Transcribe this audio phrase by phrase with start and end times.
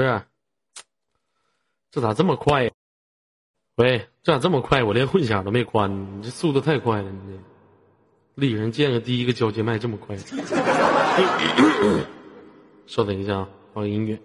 [0.00, 0.22] 不是，
[1.90, 2.70] 这咋这么快呀？
[3.76, 4.82] 喂，这咋这么快？
[4.82, 7.38] 我连混响都没关，你这速度太快了，你这
[8.34, 10.16] 历史上见个第一个交接麦这么快。
[12.86, 14.18] 稍等一下啊，放音乐。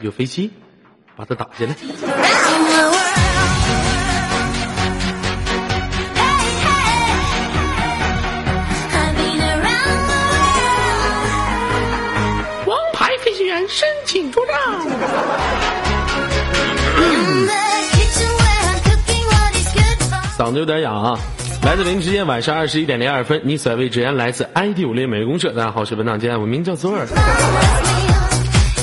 [0.00, 0.50] 有飞机，
[1.14, 1.76] 把它打下来。
[20.42, 21.16] 嗓子有点哑啊！
[21.62, 25.52] 来自北京时间晚上二十一点零二分，你所在位置依然来自 ID 五列美工社。
[25.52, 27.06] 大家好，我是本档监我名叫左耳。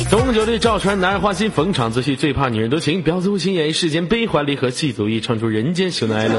[0.09, 6.35] 中酒绿赵传，男人花心，逢场作戏，最怕女人多情，婊子无情，演绎世间悲欢离合，戏足意，唱出人间喜怒哀乐。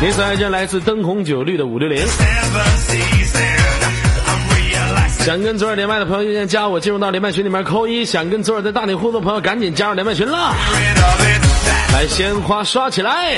[0.00, 2.00] 您所在这来自灯红酒绿的五六零。
[5.18, 8.04] 想跟左耳连麦的朋友，现在加我进入到连麦群里面扣一。
[8.04, 10.54] 想跟左耳在大顶互动的朋友，赶紧加入连麦群了。
[11.92, 13.36] 来，鲜花刷起来！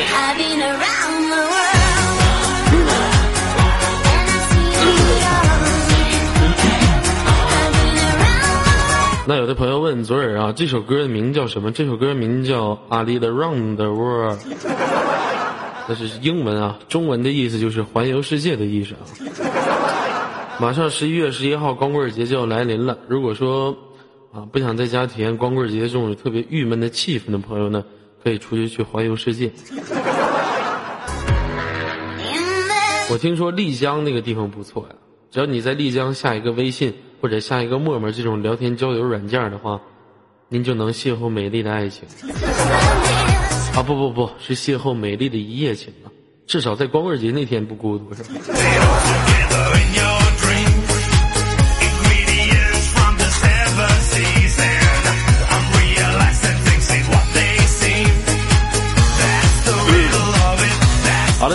[9.27, 11.71] 那有的朋友问左耳啊，这首歌的名叫什么？
[11.71, 14.41] 这首歌名叫《I Lead Around the World》，
[15.87, 19.07] 那是英文啊，中文的意思就是环游世界的意思啊。
[20.59, 23.77] 马上十一月十一号光棍节就要来临了，如果说
[24.33, 27.85] 啊不想在家体验光棍节这种特别郁闷的气氛的朋友呢，
[28.23, 29.51] 可以出去去环游世界。
[33.11, 34.95] 我听说丽江那个地方不错呀，
[35.31, 39.81] 只要你在丽江下一个微信或者下一个陌陌这种聊天交友软件的话，
[40.49, 42.09] 您就能邂逅美丽的爱情。
[43.75, 46.11] 啊不不不是邂逅美丽的一夜情啊，
[46.47, 48.31] 至少在光棍节那天不孤独是吧？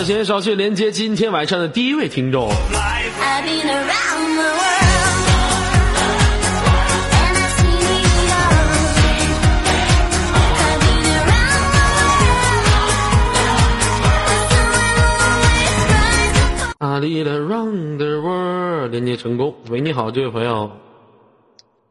[0.06, 2.48] 好的，先稍去连接今天晚上的第一位听众。
[16.78, 19.54] I lead around the world，连接成功。
[19.68, 20.70] 喂，你好，这位朋友。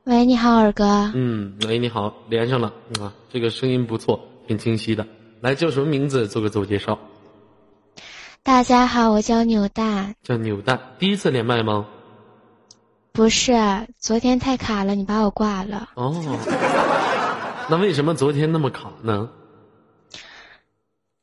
[0.06, 1.12] 喂，你好，二哥。
[1.14, 2.72] 嗯，喂，你好，连上了
[3.02, 5.06] 啊，这个声音不错，挺清晰的。
[5.42, 6.28] 来，叫什么名字？
[6.28, 6.98] 做个自我介绍。
[8.46, 10.14] 大家好，我叫扭蛋。
[10.22, 11.88] 叫扭蛋，第一次连麦吗？
[13.12, 13.54] 不是，
[13.98, 15.90] 昨天太卡了，你把我挂了。
[15.96, 16.14] 哦，
[17.68, 19.28] 那为什么昨天那么卡呢？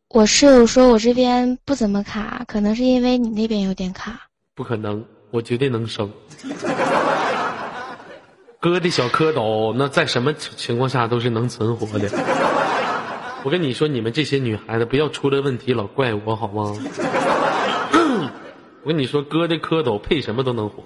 [0.08, 4.22] 我室友说我这边不怎么卡，可能是因为你那边有点卡。
[4.56, 6.12] 不可能，我绝对能升。
[8.58, 12.08] 哥的小蝌蚪，那在什么情况下都是能存活的。
[13.44, 16.74] 我跟你说，你们这些女孩子不要出了问题老怪我好吗？
[18.84, 20.82] 我跟你说，哥的蝌蚪配什么都能活，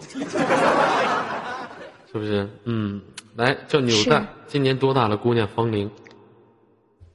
[2.13, 2.49] 是不是？
[2.65, 3.01] 嗯，
[3.35, 5.17] 来叫扭蛋，今年多大了？
[5.17, 5.91] 姑娘芳龄？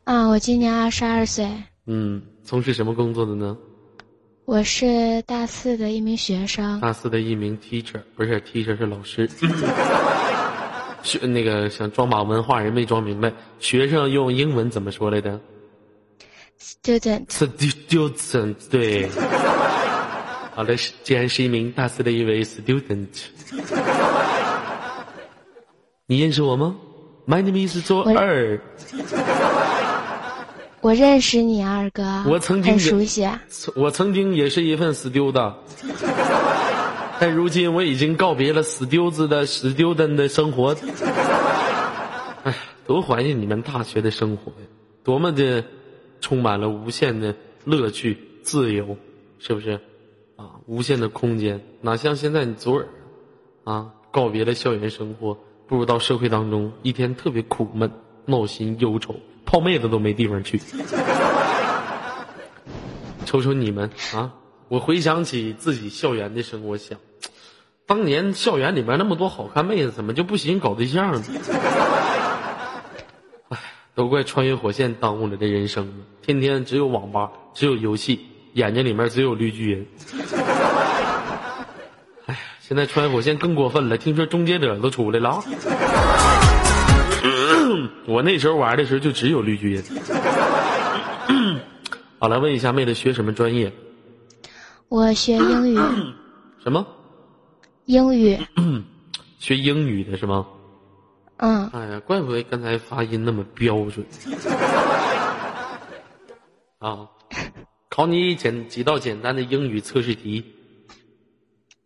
[0.03, 1.47] 啊，我今年二十二岁。
[1.85, 3.57] 嗯，从事什么工作的呢？
[4.45, 6.79] 我是大四的一名学生。
[6.79, 9.29] 大四的一名 teacher，不是 teacher 是老师。
[11.03, 15.39] 学那个想装把文化人没装明白，学生用英文怎么说来着
[16.59, 17.27] ？student。
[17.27, 19.09] student 对。
[20.53, 23.07] 好的，既然是一名大四的一位 student，
[26.05, 26.75] 你认识我吗
[27.25, 28.59] ？My name is 周二。
[30.81, 32.23] 我认识你，二哥。
[32.27, 33.27] 我曾经很熟悉。
[33.75, 35.55] 我曾经也是一份死丢的。
[37.21, 40.75] 但如今我已经告别了死丢子的死丢灯的生活，
[42.43, 42.55] 哎，
[42.87, 44.67] 多怀念你们大学的生活呀！
[45.03, 45.63] 多么的
[46.19, 48.97] 充满了无限的乐趣、自由，
[49.37, 49.79] 是不是？
[50.35, 52.87] 啊，无限的空间，哪像现在你左耳
[53.65, 55.37] 啊，告别了校园生活，
[55.67, 57.91] 步入到社会当中，一天特别苦闷、
[58.25, 59.15] 闹心、忧愁，
[59.45, 60.59] 泡妹子都没地方去。
[63.27, 64.33] 瞅瞅你们啊！
[64.71, 66.97] 我回想起自己校园的生活，想。
[67.85, 71.21] 当年校园里面那么多好看妹子，怎么就不行搞对象呢？
[73.49, 73.59] 哎，
[73.95, 75.91] 都怪穿越火线耽误了这人生，
[76.21, 79.85] 天天只有网吧，只有游戏，眼睛里面只有绿巨人。
[82.27, 85.43] 哎，现在穿越火线更过分了，听说终结者都出来了！
[88.07, 89.83] 我那时候玩的时候就只有绿巨人。
[92.19, 93.73] 好，来问一下妹子学什么专业？
[94.91, 95.79] 我学英语。
[96.61, 96.85] 什么？
[97.85, 98.37] 英语，
[99.39, 100.45] 学英语的是吗？
[101.37, 104.05] 嗯，哎呀，怪不得刚才发音那么标准。
[106.79, 107.07] 啊，
[107.89, 110.43] 考你简几道简单的英语测试题，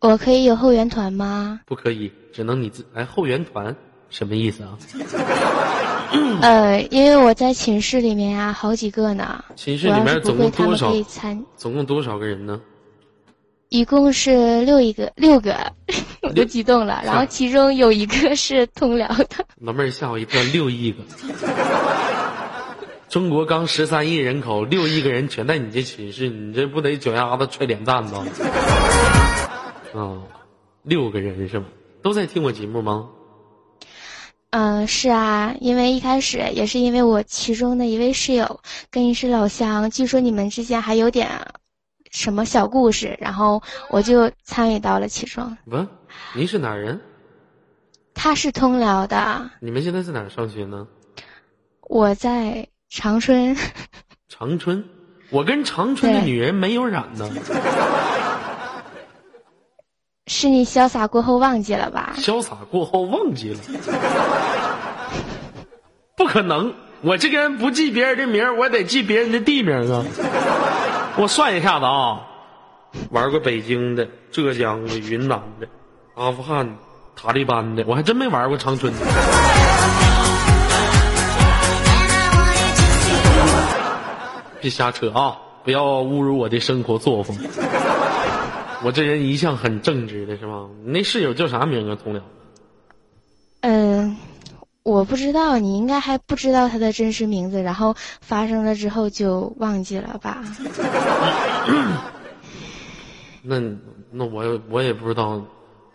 [0.00, 1.60] 我可以有后援团吗？
[1.64, 3.76] 不可以，只能你自哎后援团
[4.10, 4.76] 什么意思啊？
[6.42, 9.44] 呃，因为我在寝室里面啊、好几个呢。
[9.54, 10.92] 寝室里面总共多少
[11.56, 12.60] 总共多少个人呢？
[13.76, 15.54] 一共是六一个，六个，
[16.22, 17.02] 我都激动了。
[17.04, 20.98] 然后其中有一个是通辽的，老妹儿吓我一跳，六亿个。
[23.10, 28.14] 中国刚十三亿人口，六亿个人全在你这寝室，你这不得脚丫子踹脸蛋子？
[29.94, 30.22] 啊，
[30.82, 31.66] 六个人是吗？
[32.02, 33.10] 都在听我节目吗？
[34.50, 41.28] 嗯、是啊，因为一开始也是因为我其中的一位室友跟你是老乡，据说你们之间还有点
[42.16, 45.54] 什么小故事，然后我就参与到了其中。
[45.68, 45.86] 不，
[46.34, 46.98] 您是哪儿人？
[48.14, 50.88] 他是通辽的，你们现在在哪儿上学呢？
[51.82, 53.54] 我在长春。
[54.30, 54.82] 长春。
[55.28, 57.28] 我跟长春的女人没有染呢。
[60.26, 62.14] 是你潇洒过后忘记了吧？
[62.16, 63.58] 潇洒过后忘记了，
[66.16, 66.72] 不可能！
[67.02, 70.02] 我这个人不记别人的名儿，我得记别人的地名啊。
[71.18, 72.20] 我算一下子啊，
[73.10, 75.66] 玩过北京的、浙江的、云南的、
[76.14, 76.74] 阿富汗的、
[77.16, 78.98] 塔利班的，我还真没玩过长春的。
[84.60, 85.38] 别瞎扯啊！
[85.64, 87.34] 不要侮辱我的生活作风。
[88.82, 90.68] 我这人一向很正直的，是吗？
[90.84, 91.96] 你那室友叫啥名啊？
[92.02, 92.22] 通辽。
[93.62, 94.16] 嗯，
[94.86, 100.44] 我不知道，你应该还不知道他的真实名字，然后发生了之后就忘记了吧？
[103.42, 103.60] 那
[104.12, 105.44] 那我我也不知道，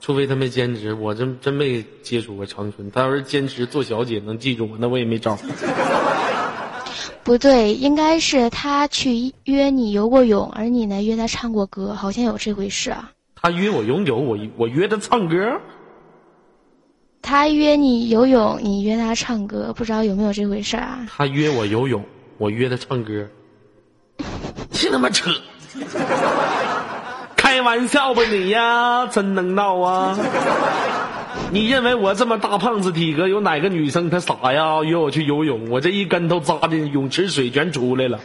[0.01, 2.91] 除非他没兼职，我真真没接触过长春。
[2.91, 5.37] 他要是兼职做小姐能记住我，那我也没招。
[7.23, 13.11] 不对，应该是他去约你游过泳，而你呢约他唱过歌，好像有这回事啊。
[13.41, 15.61] 他约我游泳，我我约他唱歌。
[17.21, 21.07] 他约你游泳，你约他唱歌，不知道有没有这回事啊？
[21.15, 22.03] 他约我游泳，
[22.37, 23.27] 我约他唱歌。
[24.71, 25.31] 净他妈扯！
[27.35, 30.17] 开玩笑吧你呀，真能闹啊！
[31.51, 34.83] 你认为我这么大胖子体格，有哪个女生她傻呀？
[34.83, 38.19] 约我去游泳，我这一跟头扎进泳池，水全出来了。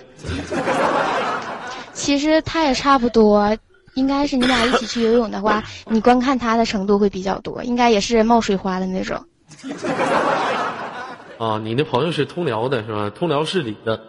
[1.93, 3.57] 其实他也差不多，
[3.97, 9.25] 应该是你俩一起去游泳的话， 你观看他的程度会比较多，应该也是冒水花的那种。
[11.39, 13.11] 啊，你的朋友是通辽的是吧？
[13.11, 14.01] 通辽市里的。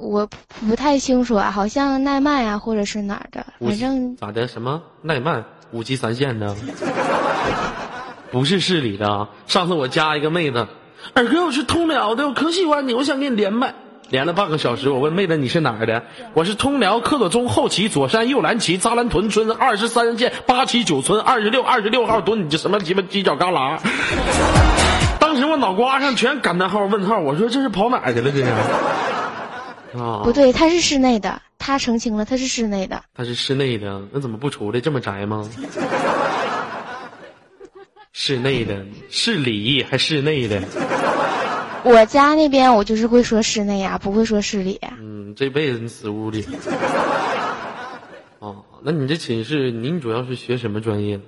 [0.00, 0.36] 我不
[0.68, 4.48] 不太清楚啊，好像奈曼啊，或者是哪儿的，反正咋的？
[4.48, 6.56] 什么奈曼五级三线的？
[8.32, 9.28] 不是市里的啊。
[9.46, 10.66] 上次我加一个妹子，
[11.14, 13.74] 二哥我是通辽的，我可喜欢你，我想跟你连麦。
[14.10, 16.04] 连了半个小时，我问妹子你是哪儿的？
[16.34, 23.78] 我是通辽克左中后旗左山右蓝旗扎兰屯村二十三线八旗九村二十六二十六号蹲，你这什么鸡巴犄角旮旯？
[25.18, 28.50] 当时我脑瓜上全感叹号问号，我说这是跑哪儿去了这是？
[29.98, 33.02] 啊，不对，他是室内的，他澄清了，他是室内的。
[33.16, 34.80] 他是室内的，那怎么不出来？
[34.80, 35.48] 这么宅吗？
[38.12, 40.62] 室内的，市里还室内的，
[41.84, 44.80] 我家那边我就是会说室内啊，不会说市里。
[44.98, 46.44] 嗯，这辈子你死屋里。
[48.40, 51.20] 哦，那你这寝室，您主要是学什么专业？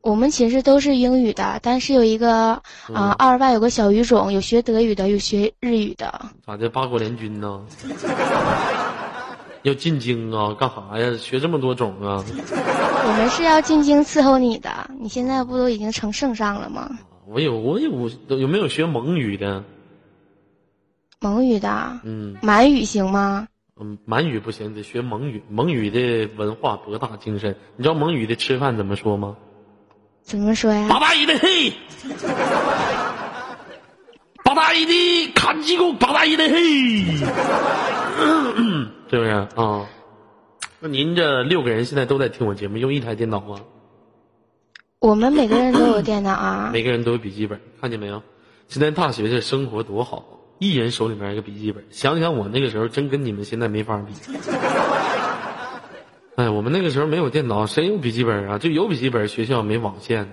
[0.00, 2.62] 我们寝室都是英语的，但是有一个啊、
[2.94, 6.20] 呃二外有个小语种，有学德语的，有学日语的。
[6.44, 6.68] 咋的？
[6.68, 7.60] 八国联军呢？
[9.62, 10.54] 要进京啊？
[10.58, 11.16] 干啥呀？
[11.16, 12.24] 学这么多种啊？
[13.06, 16.90] 我们是要进京伺候你的，你现在不都已经成圣上了吗？
[17.30, 18.08] 我有，我有，
[18.38, 19.62] 有没有学蒙语的？
[21.20, 23.46] 蒙语的，嗯满语行吗？
[23.78, 25.42] 嗯，满语不行，得学蒙语。
[25.50, 27.54] 蒙语的文化博大精深。
[27.76, 29.36] 你知道蒙语的吃饭怎么说吗？
[30.22, 30.88] 怎么说呀？
[30.88, 31.70] 八大姨的嘿，
[34.42, 37.04] 八大姨的砍鸡公，八大姨的嘿，
[39.10, 39.86] 是不是啊？
[40.80, 43.60] 那您这六个人现在都在听我节目，用一台电脑吗？
[45.00, 46.70] 我们每个人都有电脑啊。
[46.74, 48.20] 每个人都有笔记本，看见没有？
[48.66, 50.24] 现在大学这生活多好，
[50.58, 51.84] 一人手里面一个笔记本。
[51.90, 54.12] 想想我那个时候，真跟你们现在没法比。
[56.34, 58.58] 哎，我们那个时候没有电脑，谁有笔记本啊？
[58.58, 60.28] 就有笔记本，学校没网线。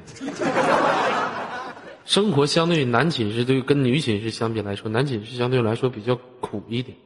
[2.06, 6.98] 生活相对于男寝室，对于跟女寝室相比来说，男寝室相对来说比较苦一点，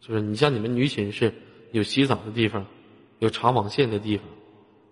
[0.00, 0.20] 就是？
[0.20, 1.32] 你像你们女寝室
[1.70, 2.66] 有洗澡的地方，
[3.20, 4.26] 有插网线的地方，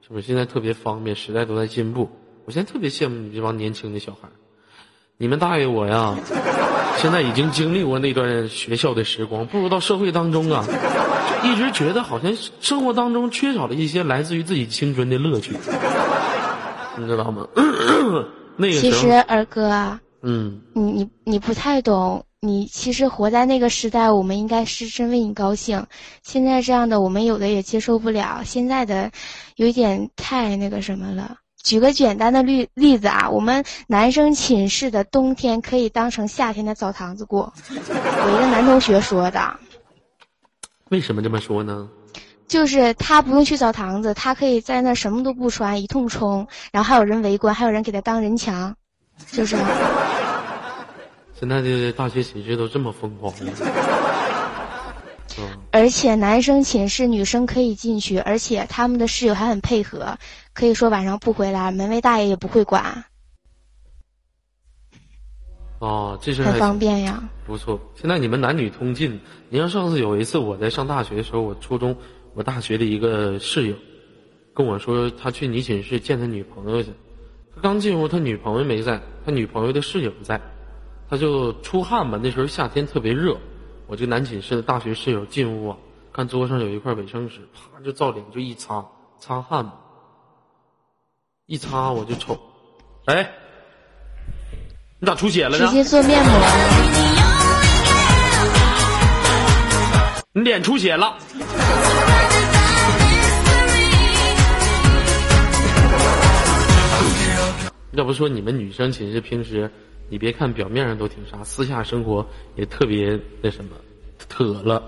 [0.03, 0.27] 是不是？
[0.27, 2.11] 现在特别方便，时代都在进步。
[2.45, 4.33] 我现在特别羡慕你这帮年轻的小孩儿。
[5.17, 6.17] 你们大爷我呀，
[6.99, 10.65] 现在已经经历过那段学校的时光，步入到社会当中啊，
[11.43, 15.55] 就一直觉得好像生活当中缺少了一些来自于自己青春的乐趣，
[16.99, 17.47] 你知道吗？
[18.57, 25.87] 那个其实二哥啊，嗯，你你你不太懂，你其实活在那个时代，我们应该是真为你高兴。
[26.25, 28.43] 现在这样的，我们有的也接受不了。
[28.45, 29.13] 现在的
[29.55, 31.37] 有一点太那个什么了。
[31.63, 37.53] 举个简单的例例子啊，我们男生寝室的冬天可以当成夏天的澡堂子过。
[37.69, 39.57] 我一个男同学说的，
[40.89, 41.89] 为什么这么说呢？
[42.49, 48.75] 就是他不用去澡堂子，他可以在那什么都不穿，一通冲，然后还有人围观，还有人给他当人墙，
[49.31, 49.57] 就是。
[51.43, 53.53] 现在的大学寝室都这么疯狂吗？
[55.41, 60.17] 嗯，而且男生寝室女生可以进去，而且他们的室友还很配合，
[60.55, 63.05] 可以说晚上不回来，门卫大爷也不会管，
[65.81, 67.29] 哦，这是很方便呀。
[67.45, 67.81] 不错。
[67.97, 69.19] 现在你们男女通进。
[69.49, 71.97] 你像上次有一次我在上大学的时候，我初中
[72.35, 73.75] 我大学的一个室友
[74.55, 76.91] 跟我说，他去你寝室见他女朋友去。
[77.53, 80.41] 他刚进屋，他女朋友没在，他女朋友的室友在，
[81.13, 82.19] 他就出汗嘛。
[82.23, 83.37] 那时候夏天特别热，
[83.87, 85.77] 我这个男寝室的大学室友进屋啊，
[86.11, 88.83] 看桌上有一块卫生纸，啪就照脸就一擦，
[89.21, 89.75] 擦汗嘛。
[91.45, 92.41] 一擦我就瞅，
[93.05, 93.31] 哎，
[95.01, 95.67] 你咋出血了呢？
[95.67, 96.33] 直接做面膜，
[100.33, 101.19] 你脸出血了。
[107.91, 109.71] 要不说你们女生寝室平时，
[110.13, 113.71] 你别看表面上都挺啥，私下生活也特别那什么，
[114.29, 114.87] 特了。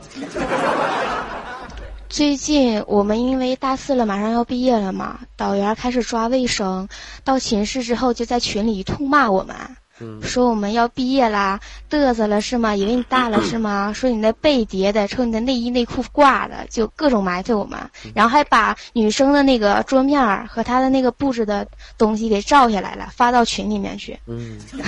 [2.11, 6.87] 最近我们因为大四了，马上要毕业了嘛，导员开始抓卫生，
[7.25, 9.57] 到寝室之后就在群里一通骂我们。
[10.01, 12.75] 嗯说我们要毕业啦，嘚瑟了是吗？
[12.75, 13.93] 以为你大了是吗？
[13.95, 17.79] 说你那被叠的，瞅你的内衣内裤挂的，就各种埋汰我们，
[18.15, 24.19] 然后还把女生的那个桌面儿和她的那个布置的东西给照下来了，发到群里面去。
[24.27, 24.59] 嗯，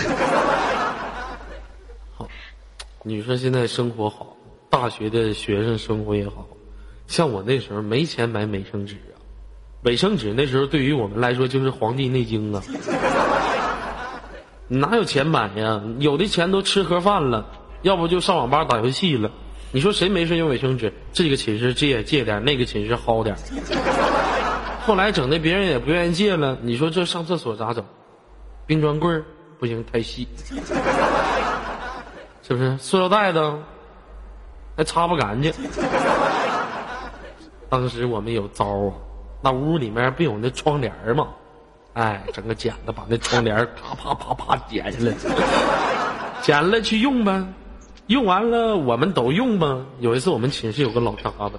[2.16, 2.28] 好，
[3.04, 4.36] 女生现在生活好，
[4.68, 6.46] 大学的学生生活也好，
[7.06, 9.22] 像我那时候没钱买卫生纸啊，
[9.82, 12.62] 卫生纸那时候对于我们来说就是《黄帝内经》啊，
[14.68, 15.80] 哪有钱买呀？
[15.98, 17.46] 有的钱都吃盒饭了，
[17.82, 19.30] 要不就上网吧打游戏了。
[19.70, 20.92] 你说谁没事用卫生纸？
[21.12, 23.36] 这个寝室借借点，那个寝室薅点。
[24.82, 27.84] 后来整的别人也不愿意借了，你说这上厕所咋整？
[28.66, 29.24] 冰砖棍儿
[29.58, 30.26] 不行，太细，
[32.42, 32.76] 是不是？
[32.78, 33.54] 塑料袋子
[34.76, 35.52] 还擦不干净。
[37.68, 38.92] 当时我们有招啊，
[39.42, 41.28] 那屋里面不有那窗帘吗？
[41.96, 45.14] 哎，整个剪子把那窗帘啪啪啪啪剪下来，
[46.42, 47.42] 剪了去用呗。
[48.08, 49.78] 用完了我们都用吧。
[50.00, 51.58] 有一次我们寝室有个老嘎子，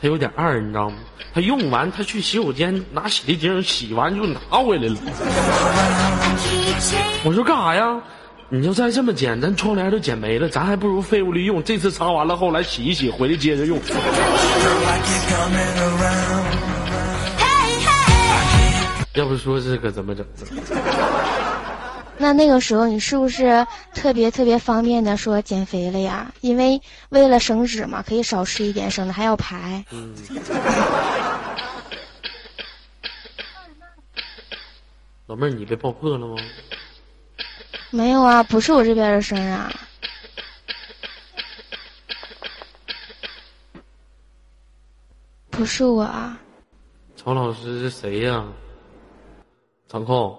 [0.00, 0.96] 他有点二，你知道吗？
[1.34, 4.96] 他用完他去洗手间拿洗涤精洗完就拿回来了。
[7.24, 8.00] 我说干啥呀？
[8.50, 11.60] 你要再这么剪，咱窗帘都剪没了，咱还不如废物利用。
[11.64, 13.76] 这次擦完了，后来洗一洗，回来接着用。
[19.14, 20.26] 要不说这可怎么整？
[22.18, 26.32] 那那个时候你是不是特别特别方便的说减肥了呀？
[26.40, 29.84] 因为为了省脂嘛，可以少吃一点，省得还要排。
[29.90, 30.14] 嗯。
[35.26, 36.36] 老妹儿，你被爆破了吗？
[37.90, 39.72] 没有啊，不是我这边的声啊。
[45.50, 46.38] 不是我啊，
[47.16, 48.44] 曹老师是谁呀？
[49.92, 50.34] 长空，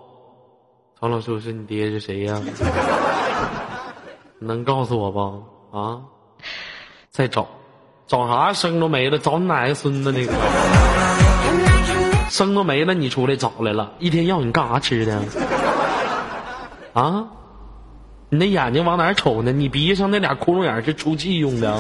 [1.00, 2.42] 曹老师我是你爹是谁呀？
[4.40, 5.78] 能告诉我不？
[5.78, 6.02] 啊？
[7.12, 7.48] 再找，
[8.08, 10.34] 找啥生都没了，找你哪个孙子那个？
[12.32, 15.22] 生都没了，你出来找来了，一天要你干啥吃的？
[16.94, 17.24] 啊？
[18.30, 19.52] 你那眼睛往哪瞅呢？
[19.52, 21.80] 你鼻子上那俩窟窿眼是出气用的？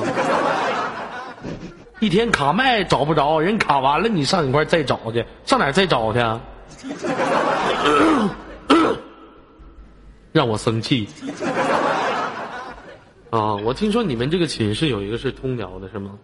[2.01, 6.19] 一天卡麦找不着，人卡完了，你上你块再找去，上哪再找去？
[10.31, 11.07] 让我生气
[13.29, 13.55] 啊！
[13.57, 16.17] 我听说你们这个寝室有一个是通辽的，是吗？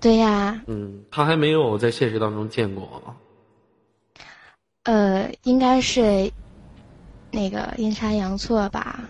[0.00, 3.14] 对呀，嗯，他还没有在现实当中见过啊。
[4.84, 6.30] 呃，应该是
[7.30, 9.00] 那个阴差阳错吧。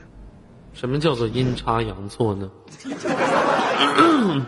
[0.72, 2.50] 什么叫做阴差阳错呢？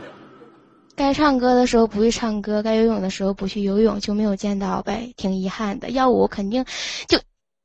[1.00, 5.88] 该唱歌的时候不会唱歌，该游泳的时候不去游泳，就没有见到呗，挺遗憾的。
[5.88, 6.62] 要我肯定
[7.08, 7.18] 就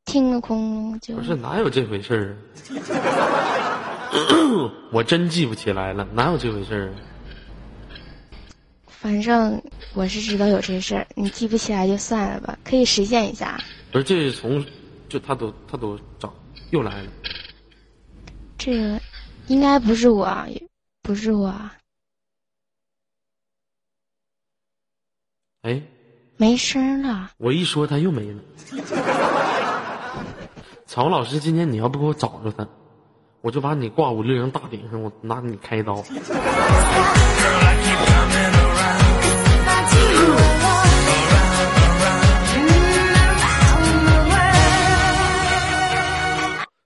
[0.05, 2.37] 听个空就不是哪有这回事儿
[2.79, 4.71] 啊？
[4.93, 6.95] 我真记不起来了，哪有这回事儿啊？
[8.87, 9.61] 反正
[9.93, 13.61] 我是知道有这事儿，你记不起来就算了吧，可以实现一下。
[13.91, 14.65] 不是，这是从
[15.09, 16.33] 就他都他都找
[16.71, 17.09] 又来了，
[18.57, 18.97] 这个
[19.47, 20.63] 应该不是我，也
[21.01, 21.53] 不是我，
[25.65, 25.81] 哎，
[26.37, 27.31] 没声了。
[27.37, 28.39] 我一说他又没了。
[30.85, 32.67] 曹老师，今天你要不给我找着他，
[33.41, 36.03] 我就把你挂五六零大顶上，我拿你开刀。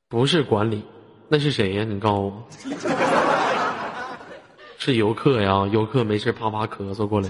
[0.07, 0.86] 不是管理，
[1.27, 1.83] 那是谁呀？
[1.83, 2.48] 你告诉我，
[4.77, 5.67] 是游客呀？
[5.69, 7.29] 游客没事啪啪咳嗽过来。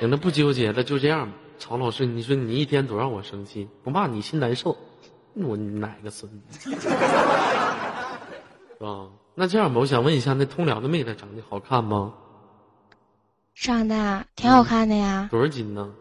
[0.00, 1.34] 行了，不纠结了，就这样吧。
[1.58, 4.76] 曹老师，你说你一天多让我生气，不骂你心难受，
[5.34, 6.70] 我哪个孙子？
[6.70, 6.88] 是
[8.78, 9.08] 吧？
[9.34, 12.14] 那这样吧，我想问一下，那通辽的妹子长得好看吗？
[13.54, 15.92] 长得挺好看的呀，多少斤呢？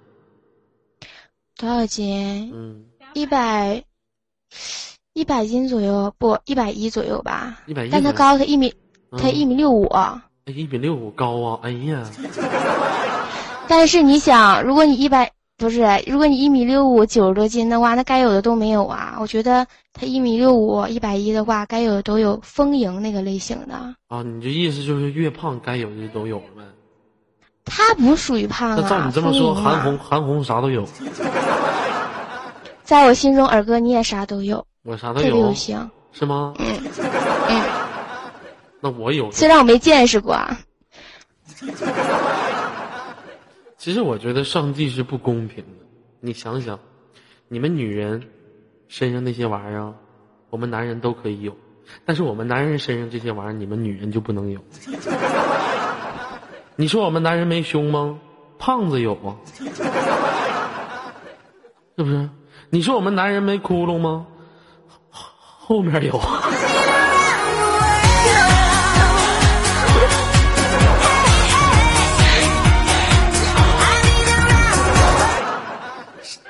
[1.58, 2.52] 多少斤？
[2.54, 2.86] 嗯，
[3.16, 3.84] 一百
[5.14, 7.60] 一百斤左右，不，一百一左右吧。
[7.66, 7.90] 一百一。
[7.90, 8.76] 但她高，她一米，
[9.18, 9.88] 他嗯一米六五。
[9.88, 11.60] 哎，一米六五高啊！
[11.64, 12.08] 哎呀，
[13.68, 19.18] 但是你想，如果你一百不是，如果你一米六五九十多斤的话，那该有的都没有啊。
[19.20, 23.74] 我觉得他一米六五一百一的话，该有的都有，丰盈那个类型的。
[24.08, 26.64] 啊，你这意思就是越胖该有的都有了呗？
[27.66, 28.78] 他不属于胖啊。
[28.82, 30.88] 那照你这么说，韩红韩红啥都有，
[32.84, 35.90] 在我心中，尔哥你也啥都有，我啥都特别有有，型。
[36.14, 36.54] 是吗？
[36.60, 36.66] 嗯
[37.50, 37.62] 嗯，
[38.80, 39.32] 那我有。
[39.32, 40.58] 虽然我没见识过啊。
[43.88, 45.86] 其实我觉得上帝是不公平的。
[46.20, 46.78] 你想想，
[47.48, 48.22] 你们女人
[48.90, 49.94] 身上那些玩意儿，
[50.50, 51.56] 我们男人都可以有，
[52.04, 54.60] 但是我们男人身上这些玩意儿，你们女人就不能有。
[56.76, 58.20] 你说我们男人没胸吗？
[58.60, 59.38] 胖子有啊，
[61.96, 62.30] 是不是？
[62.70, 64.28] 你说我们男人没窟窿吗？
[65.12, 66.20] 后面有。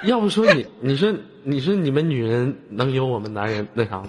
[0.07, 4.07] 要不说你，你说你说你们女人能有我们男人那啥吗？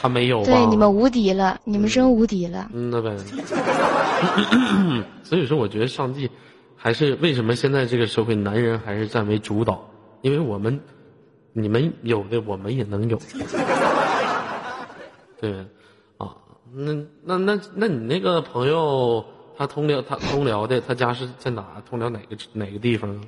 [0.00, 0.44] 他没有吧？
[0.44, 2.68] 对，你们无敌了，你们真无敌了。
[2.72, 3.16] 嗯，那呗。
[5.24, 6.28] 所以说，我觉得上帝
[6.76, 9.88] 还是为什么现在这个社会男人还是占为主导，
[10.20, 10.78] 因为我们
[11.52, 13.18] 你们有的我们也能有，
[15.40, 15.52] 对
[16.18, 16.36] 啊，
[16.74, 16.92] 那
[17.24, 19.24] 那那那你那个朋友
[19.56, 21.82] 他通辽他通辽的，他家是在哪？
[21.88, 23.20] 通辽哪个哪个地方啊？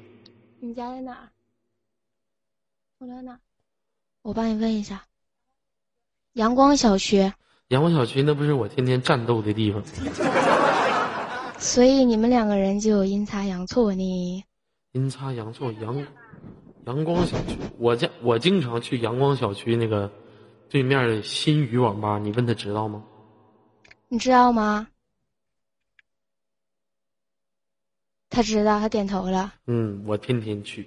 [0.62, 1.29] 你家在哪儿？
[2.99, 3.40] 我在哪儿？
[4.20, 5.03] 我帮你问一下。
[6.35, 7.33] 阳光小区，
[7.68, 9.83] 阳光小区那不是我天天战斗的地方。
[11.59, 14.44] 所以你们两个人就有阴差阳错呢。
[14.92, 16.07] 阴差阳错，阳
[16.85, 20.11] 阳光小区，我家我经常去阳光小区那个
[20.68, 23.03] 对面的新宇网吧，你问他知道吗？
[24.09, 24.88] 你知道吗？
[28.31, 29.53] 他知道，他点头了。
[29.66, 30.87] 嗯，我天天去，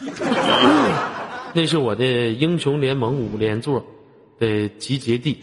[1.52, 3.84] 那是我的英雄联盟五连座
[4.38, 5.38] 的集结地。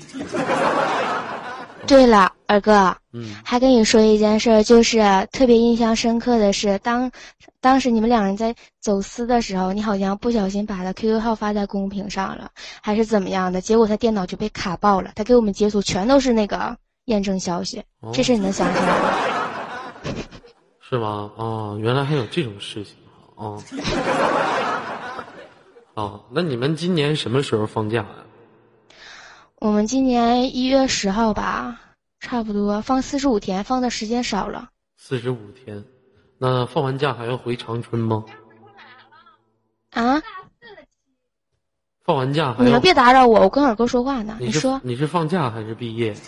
[1.86, 5.00] 对了，二哥，嗯还跟你说一件事儿，就是
[5.32, 7.10] 特别印象深刻的是，当
[7.62, 12.50] 当时你们两人在走私的时候，你好像不小心把他 QQ 号发在公屏上了，
[12.82, 13.62] 还是怎么样的？
[13.62, 19.14] 结果他电脑就被卡爆了，他给我们截图全都是那个验证消息，哦这事你能想起来吗？
[20.90, 21.32] 是吗？
[21.38, 22.96] 啊，原来还有这种事情
[23.36, 23.60] 啊！
[25.96, 28.08] 啊， 那你们今年什么时候放假呀、
[29.60, 31.82] 我们今年一月十号吧，
[32.22, 34.70] 差不多放四十五天，放的时间少了。
[34.96, 35.84] 四十五天，
[36.38, 38.24] 那放完假还要回长春吗？
[39.92, 40.22] 啊！
[42.06, 44.38] 放完假还要你们别打扰我，我跟二哥说话呢。
[44.40, 46.16] 你是说，你是放假还是毕业？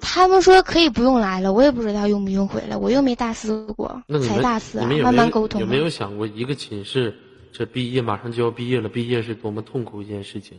[0.00, 5.66] 他们说可以不用来了，我也不知道用不用回来，我又没大四过那，才大四慢慢沟通嘛。
[5.66, 7.14] 有没有想过一个寝室，
[7.52, 10.58] 这毕业马上就要毕业了，毕业是多么痛苦一件事情，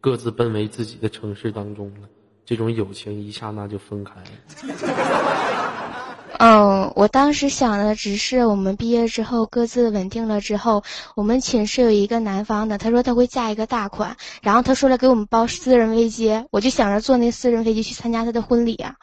[0.00, 2.08] 各自奔为自己的城市当中了，
[2.44, 4.30] 这种友情一刹那就分开了。
[6.38, 18.94] 嗯，我当时想的只是我们毕业之后各自稳定了之后，我们寝室有一个南方的，他说他会嫁一个大款，然后他说了给我们包私人飞机，我就想着坐那私人飞机去参加他的婚礼啊。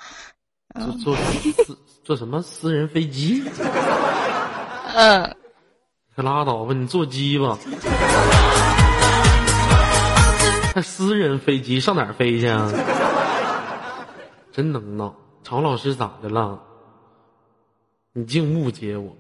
[0.76, 3.44] 坐坐私坐什么私人飞机？
[4.96, 5.36] 嗯，
[6.16, 7.58] 可拉倒吧，你坐鸡吧。
[10.74, 12.72] 还私人飞机上哪儿飞去啊？
[14.52, 15.16] 真能闹！
[15.44, 16.60] 曹老师咋的了？
[18.16, 19.16] 你竟误解我，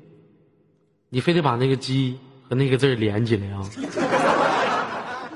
[1.10, 2.15] 你非得把那个鸡
[2.47, 3.67] 和那个字连起来啊！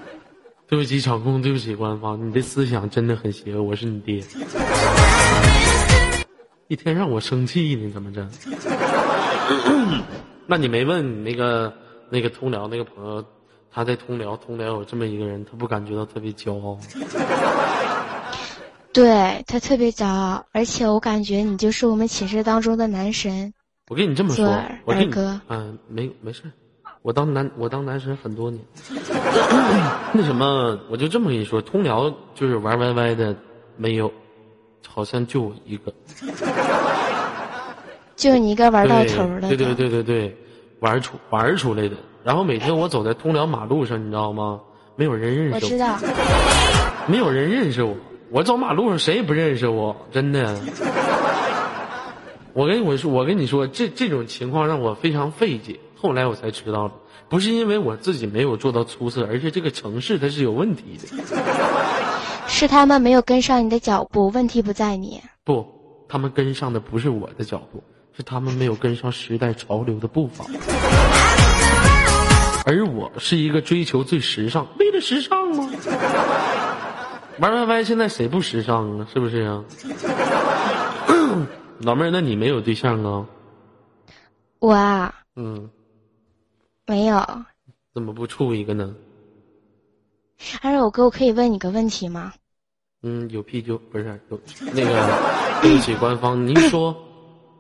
[0.68, 3.64] 对不起场控，对不起官方，你的思想真的很邪恶。
[3.64, 4.24] 我是你爹，
[6.70, 8.30] 一天让我生气呢，怎么着？
[10.46, 11.74] 那你没问你那个
[12.12, 13.26] 那个通辽那个朋友，
[13.72, 16.78] 他在通辽，通辽有这么一个人，他不感觉到特别骄傲？
[18.98, 23.54] 对他特别骄傲，而且我感觉你就是我们寝室当中的男神。
[23.90, 26.42] 我跟你这么说，我跟你哥，嗯，没没事
[27.04, 28.60] 我当男我当男神很多年。
[30.14, 33.36] 那什么，我就这么跟你说，通辽就是玩 YY 的
[33.76, 34.12] 没有，
[34.88, 35.94] 好像就我一个。
[38.18, 39.50] 就你一个玩到头的。
[39.50, 40.36] 对对对对对，
[40.80, 41.96] 玩出玩出来的。
[42.24, 44.60] 然后每天我走在通辽马路上，你知道吗？
[44.96, 45.56] 没有人认识我。
[45.56, 46.00] 我知道。
[47.06, 47.96] 没有人认识我，
[48.30, 50.60] 我走马路上谁也不认识我，真的。
[52.54, 55.80] 我跟我说，我跟你说，这这种情况让我非常费解。
[55.96, 56.94] 后来我才知道了，
[57.30, 61.08] 不是因为我自己没有做到出色，而是这个城市它是有问题的。
[62.48, 65.22] 是他们没有跟上你的脚步，问题不在你。
[65.44, 65.66] 不，
[66.08, 67.84] 他们跟上的不是我的脚步。
[68.16, 70.44] 是他们没有跟上时代潮流的步伐，
[72.66, 75.70] 而我是一个追求最时尚，为了时尚吗？
[77.40, 79.08] 玩 YY 现在谁不时尚啊？
[79.14, 79.64] 是不是啊？
[81.82, 83.26] 老妹儿，那你没有对象啊？
[84.60, 85.70] 我啊，嗯，
[86.88, 87.24] 没有。
[87.94, 88.96] 怎么不处一个呢？
[90.62, 92.34] 二狗哥，我可以问你个问题吗？
[93.04, 94.40] 嗯，有屁就不是有
[94.74, 95.08] 那个
[95.62, 96.96] 对不起，官方，您说。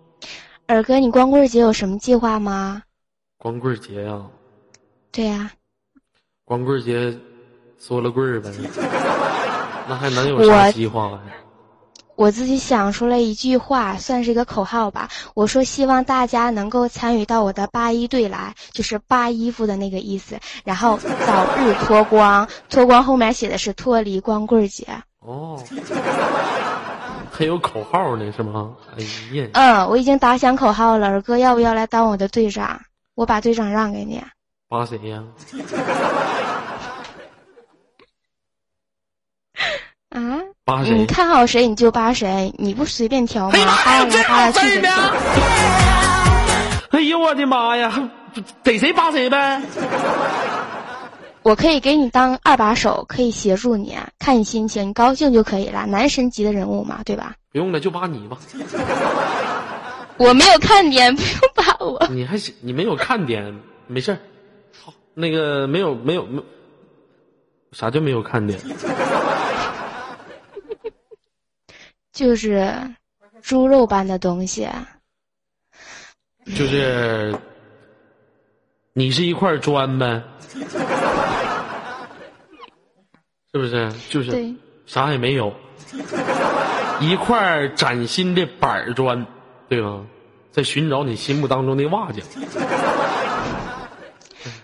[0.65, 2.81] 二哥，你光棍节有什么计划吗？
[3.37, 4.25] 光棍节呀？
[5.11, 5.51] 对呀。
[6.43, 7.15] 光棍节，
[7.77, 8.51] 缩了棍儿呗。
[9.87, 11.19] 那还能有啥计划呀？
[12.15, 15.07] 我自己想出了一句话，算是一个口号吧。
[15.35, 20.39] 我说希望大家能够参与到我的八一队来，就是扒衣服的那个意思。
[20.63, 24.87] 然后早日脱光，脱光后面写的是脱离光棍节。
[25.19, 25.63] 哦。
[27.31, 28.75] 还有口号呢，是吗？
[28.97, 29.03] 哎
[29.37, 31.07] 呀，嗯，我已经打响口号了。
[31.07, 32.81] 二哥，要不要来当我的队长？
[33.13, 34.19] 我把队长让给你。
[34.67, 35.23] 扒谁呀？
[40.09, 40.39] 啊？
[40.65, 40.97] 扒谁？
[40.97, 43.57] 你看好谁你就扒谁，你不随便挑吗？
[43.85, 44.89] 扒来扒来去的。
[46.91, 48.09] 哎呦我的妈呀！
[48.63, 49.61] 逮谁扒谁呗。
[51.43, 55.85] 我可以给你当二把手，可以协助你，看你心情，你高兴就可以了。
[55.85, 57.35] 男神级的人物嘛，对吧？
[57.51, 58.37] 不用了，就扒你吧。
[60.17, 62.07] 我没有看点，不用扒我。
[62.11, 64.17] 你还行，你没有看点，没事儿。
[64.83, 66.41] 好，那个没有没有没，
[67.71, 68.59] 啥叫没有看点？
[72.17, 72.73] 就是
[73.43, 74.67] 猪肉般的东西。
[76.55, 77.37] 就是，
[78.93, 80.23] 你是一块砖呗。
[83.53, 83.93] 是不是？
[84.09, 84.55] 就是
[84.87, 85.53] 啥也没有，
[86.99, 89.23] 一块崭新的板砖，
[89.69, 90.03] 对吗？
[90.51, 92.25] 在寻找你心目当中的瓦匠。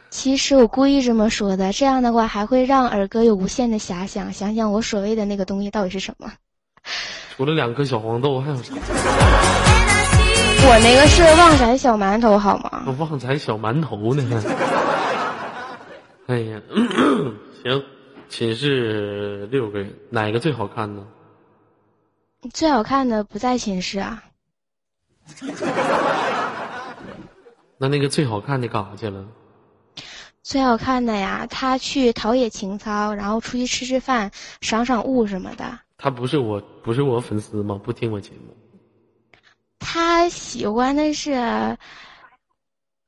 [0.09, 6.33] 其实我故意这么说的，这样的话还会让耳哥有无限的遐想，想想我所谓的那个东西到底是什么。
[7.35, 8.75] 除了两颗小黄豆，还有啥？
[10.65, 12.85] 我那个是旺仔小馒头，好吗？
[12.99, 14.43] 旺仔小馒头呢？
[16.27, 16.61] 哎呀，
[17.65, 17.83] 行，
[18.29, 21.03] 寝室六个人，哪个最好看呢？
[22.53, 24.23] 最好看的不在寝室啊。
[27.79, 29.25] 那那个最好看的干啥去了？
[30.43, 34.29] 最好看的呀，他去陶冶情操，然后出去吃吃饭，
[34.61, 35.79] 赏赏物什么的。
[36.03, 37.79] 他不是我，不是我粉丝吗？
[37.81, 38.53] 不听我节目。
[39.79, 41.77] 他喜欢的是。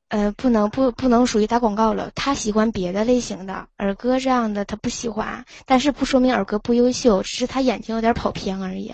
[0.10, 2.10] 呃，不能不不能属于打广告了。
[2.16, 8.94] 他喜欢别的类型的，尔哥这样的他不喜欢，但是不说明尔哥不优秀，只是他眼睛有点跑偏而已。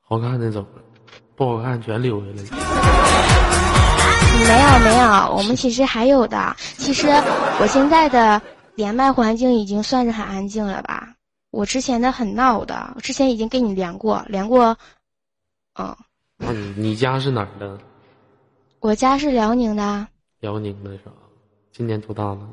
[0.00, 0.82] 好看的走了，
[1.36, 2.42] 不好看全留下来。
[4.46, 6.54] 没有没有，我们其实还有的。
[6.76, 7.08] 其实
[7.60, 8.42] 我现在的
[8.74, 11.14] 连麦环境已经算是很安静了吧？
[11.52, 14.76] 我之前的很闹的，我之前已经跟你连过，连过。
[15.78, 15.94] 嗯。
[16.38, 17.78] 嗯，你家是哪儿的？
[18.80, 20.08] 我家是辽宁的，
[20.40, 21.12] 辽宁的是吧？
[21.70, 22.48] 今年多大了？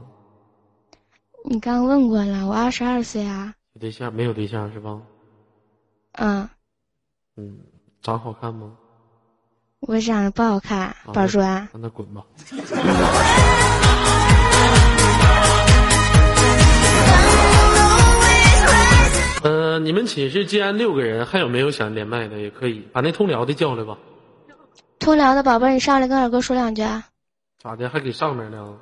[1.46, 3.56] 你刚问过了，我二十二岁啊。
[3.74, 5.02] 有对象没有对象是吧？
[6.14, 6.48] 嗯。
[7.38, 7.58] 嗯，
[8.02, 8.76] 长好看吗？
[9.80, 11.68] 我长得不好看，宝砖。
[11.72, 12.22] 让他滚吧。
[19.80, 22.38] 呃，你们寝室既然六个人，还有没有想连麦的？
[22.38, 23.98] 也可以把那通辽的叫来吧。
[25.00, 26.84] 通辽的宝贝儿，你上来跟二哥说两句。
[27.64, 27.88] 咋的？
[27.88, 28.76] 还给上面呢？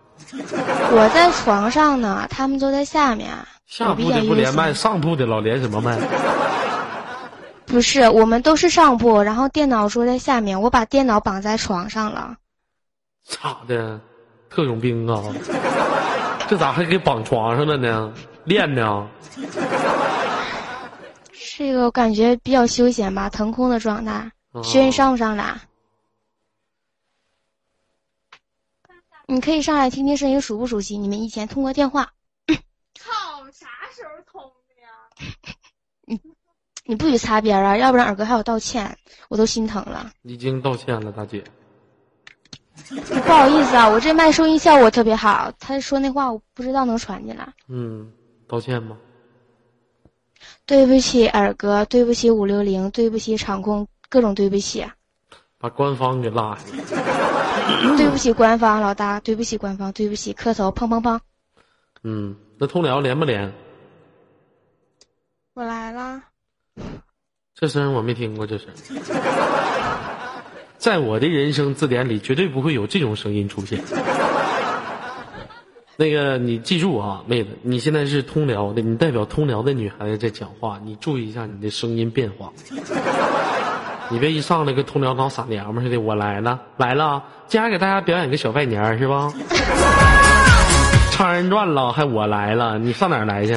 [0.91, 3.29] 我在床上呢，他们都在下面。
[3.67, 5.99] 下铺的不连麦，上铺的老连什么麦？
[7.67, 12.37] 不是，我们都是上铺，然后电脑桌在下面，我把电脑绑在床上了。
[13.23, 13.99] 咋的？
[14.49, 15.21] 特种兵啊？
[16.47, 18.11] 这咋还给绑床上了呢？
[18.45, 19.05] 练呢？
[21.57, 24.31] 这个我感觉比较休闲吧，腾空的状态。
[24.63, 25.59] 轩，你上不上来？
[29.25, 30.95] 你可以上来听听声音，熟不熟悉？
[30.99, 32.13] 你们以前通过电话。
[32.93, 33.09] 操，
[33.51, 34.87] 啥时候通的呀？
[36.05, 36.21] 你
[36.85, 38.95] 你不许擦边啊，要不然尔哥还要道歉，
[39.27, 40.11] 我都心疼了。
[40.21, 41.43] 已经道歉了，大姐。
[42.87, 47.51] 不好意思啊，我这麦收音效果特别好，他说那话我不知道能传进来。
[47.67, 48.13] 嗯，
[48.47, 48.95] 道歉吗？
[50.65, 54.85] 对不起，尔哥，对不起五六零，对不起场控，各种对不起。
[55.57, 57.97] 把官方给拉下来。
[57.97, 61.19] 对不起官方老大，对不起官方，对不起磕头，砰砰砰。
[62.03, 63.51] 嗯，那通辽连不连？
[65.53, 66.23] 我来啦。
[67.55, 68.67] 这声我没听过，这声。
[70.77, 73.83] 在我的人生字典里，绝对不会有这种声音出现。
[75.99, 82.53] 那个，你记住啊，妹子，你现在是通辽的，你代表通辽的女孩子在讲话，你注意一下你的声音变化。
[84.09, 89.33] 你别一上来跟通辽当傻娘们似的，我来了，来了，今儿给大家表演个小拜年是吧？
[91.11, 93.55] 唱二人转了，还我来了，你上哪儿来去？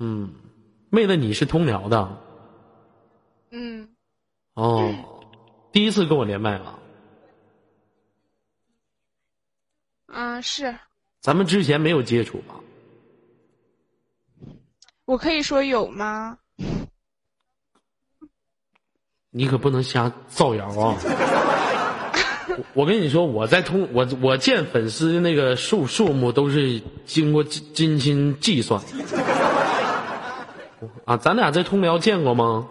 [0.00, 0.30] 嗯，
[0.90, 2.08] 妹子，你是通辽的。
[3.52, 3.88] 嗯。
[4.54, 4.92] 哦，
[5.72, 6.77] 第一次跟我连麦了。
[10.12, 10.74] 嗯，是。
[11.20, 12.54] 咱们之前没有接触吧？
[15.04, 16.36] 我可以说有吗？
[19.30, 20.96] 你可不能瞎造谣啊！
[22.72, 28.82] 我跟你说，我在通我我见粉丝的那个数数目都是经过精精心计算。
[31.04, 32.66] 啊，咱俩在通辽见过吗？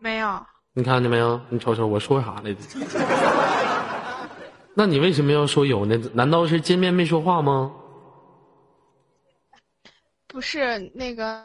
[0.00, 0.44] 没有。
[0.72, 1.40] 你看见没有？
[1.48, 2.60] 你瞅瞅，我说啥来着？
[4.78, 5.96] 那你为什么要说有呢？
[6.14, 7.72] 难道是见面没说话吗？
[10.28, 11.44] 不是那个，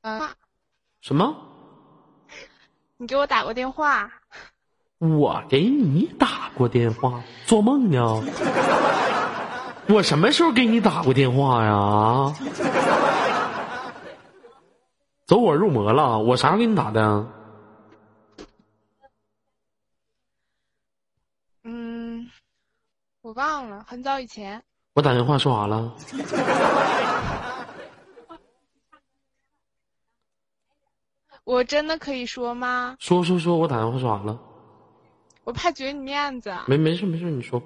[0.00, 0.30] 呃？
[1.02, 1.36] 什么？
[2.96, 4.10] 你给我打过电话？
[4.98, 7.22] 我给你打过电话？
[7.44, 8.22] 做梦呢？
[9.90, 12.34] 我什么时候给你打过电话呀？
[15.26, 16.18] 走火入魔了？
[16.18, 17.26] 我啥时候给你打的？
[23.34, 24.62] 忘了，很早以前。
[24.94, 25.94] 我打电话说啥了？
[31.44, 32.96] 我真的可以说吗？
[32.98, 34.40] 说说说，我打电话说啥了？
[35.44, 36.56] 我怕绝你面子。
[36.66, 37.62] 没没事没事，你说。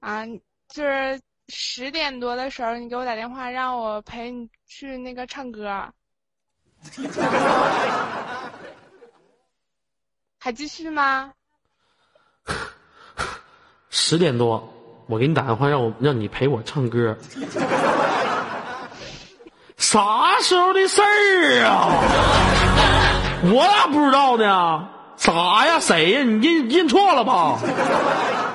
[0.00, 0.24] 啊，
[0.68, 5.92] 就是十点多的时候，你给我打电话，让我陪你去那个唱歌。
[10.38, 11.32] 还继续吗？
[13.96, 14.68] 十点多，
[15.06, 17.16] 我给你打电话，让我让你陪我唱歌。
[19.76, 21.94] 啥时候的事儿啊？
[23.44, 24.88] 我咋不知道呢？
[25.16, 25.78] 啥呀？
[25.78, 26.24] 谁呀？
[26.24, 27.56] 你认认错了吧？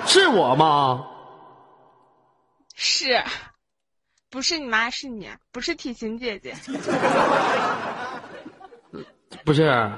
[0.06, 1.06] 是我吗？
[2.76, 3.24] 是，
[4.30, 4.90] 不是你妈？
[4.90, 6.54] 是你，不是体琴姐姐。
[9.46, 9.90] 不是，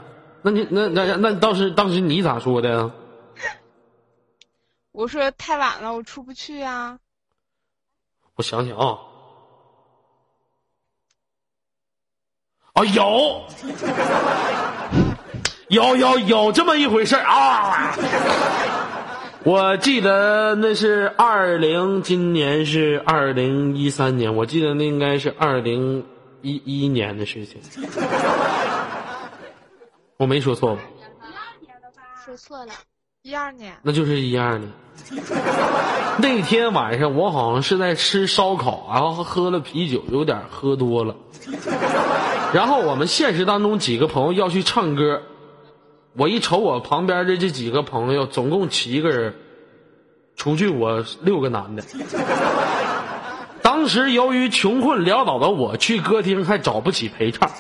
[0.44, 2.92] 那你那那那当时当时你咋说的？
[4.92, 7.00] 我说太晚了，我出不去呀。
[8.36, 9.00] 我想想啊，
[12.74, 13.46] 啊有，
[15.70, 17.96] 有有有这么一回事啊！
[19.44, 26.06] 我记得那是二零，今年是二零一三年，我记得那应该是二零
[26.42, 27.62] 一一年的事情。
[30.18, 30.82] 我没说错吧？
[32.24, 32.74] 说错了。
[33.24, 34.72] 一二年，那就是一二年。
[36.18, 41.16] 那天晚上我好像是在吃烧烤，然后喝了啤酒，有点喝多了。
[42.52, 45.22] 然后我们现实当中几个朋友要去唱歌，
[46.18, 49.36] 我一瞅我旁边的这几个朋友，总共七个人，
[50.36, 51.84] 除去我六个男的。
[53.62, 57.52] 当时由于穷困潦倒的我去歌厅还找不起陪唱。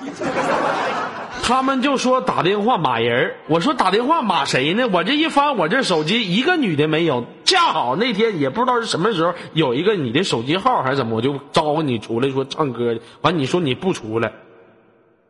[1.43, 4.88] 他们就说打电话码人儿，我说打电话码谁呢？
[4.88, 14.32] 我这一翻我这手机一个女的没有，恰好那天也不知道是什么时候有一个你的手机号还是怎么，我就招呼你出来说唱歌，完你说你不出来，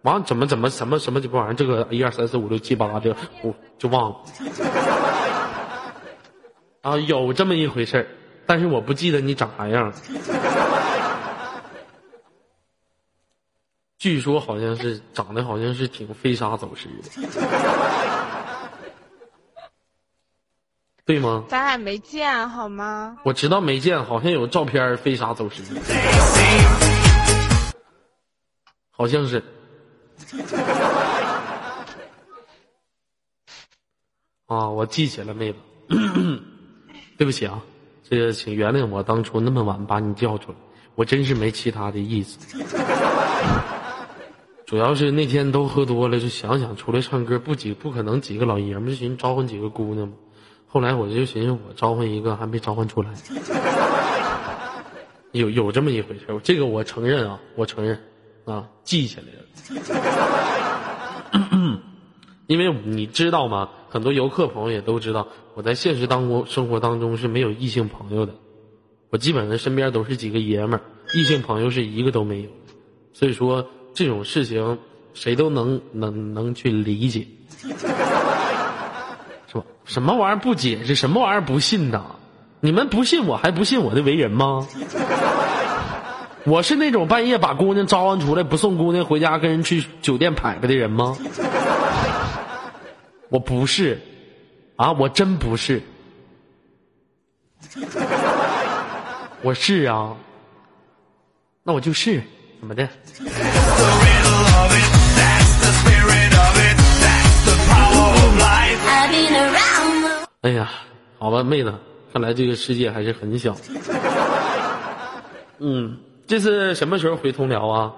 [0.04, 4.15] 完怎么怎么什么什么这玩意儿，这个一二三四五六七八这我就忘了。
[6.82, 8.06] 啊，有这么一回事儿，
[8.45, 9.91] 但是我不记得你长啥样。
[14.02, 17.30] 据说好像是长得好像是挺飞沙走石的，
[21.06, 21.46] 对吗？
[21.48, 23.20] 咱俩没见好吗？
[23.24, 25.62] 我知道没见，好像有照片飞沙走石，
[28.90, 29.44] 好像是。
[34.48, 35.60] 啊，我记起来，妹子，
[37.20, 37.62] 对不起啊，
[38.10, 40.58] 这个请原谅我当初那么晚把你叫出来，
[40.96, 42.40] 我真是没其他的意思。
[44.71, 50.13] 主要是那天都喝多了，就想想出来唱歌不几不可能几个老爷们就寻思招呼几个姑娘嘛。
[50.65, 53.12] 后来我就寻思我招呼一个还没召唤出来，
[55.34, 57.99] 有有这么一回事这个我承认啊，我承认
[58.45, 59.39] 啊，记下来了。
[62.47, 63.71] 因为你知道吗？
[63.89, 68.36] 很多游客朋友也都知道，我在现实当中生活当中是没有异性朋友的，
[69.10, 70.81] 我基本上身边都是几个爷们儿，
[71.13, 72.49] 异性朋友是一个都没有，
[73.12, 73.67] 所以说。
[73.93, 74.80] 这种事情，
[75.13, 77.27] 谁都能能能去理解，
[77.60, 77.67] 是
[79.56, 79.63] 吧？
[79.86, 80.95] 什么玩意儿不解释？
[80.95, 82.15] 什么玩意儿不信呐？
[82.62, 84.67] 你们不信我还不信我的为人吗？
[86.43, 91.17] 我是那种半夜把姑娘招唤出来不送姑娘回家跟人去酒店拍拍的人吗？
[93.30, 94.01] 我不是，
[94.75, 95.82] 啊，我真不是，
[99.41, 100.15] 我是啊，
[101.63, 102.21] 那我就是。
[102.62, 102.88] 怎么的？
[110.41, 110.71] 哎呀，
[111.17, 111.74] 好吧，妹子，
[112.13, 113.56] 看来这个世界还是很小。
[115.58, 115.97] 嗯，
[116.28, 117.91] 这次什么时候回通辽啊？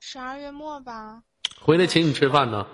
[0.00, 1.22] 十二月末吧。
[1.58, 2.66] 回来请你吃饭呢。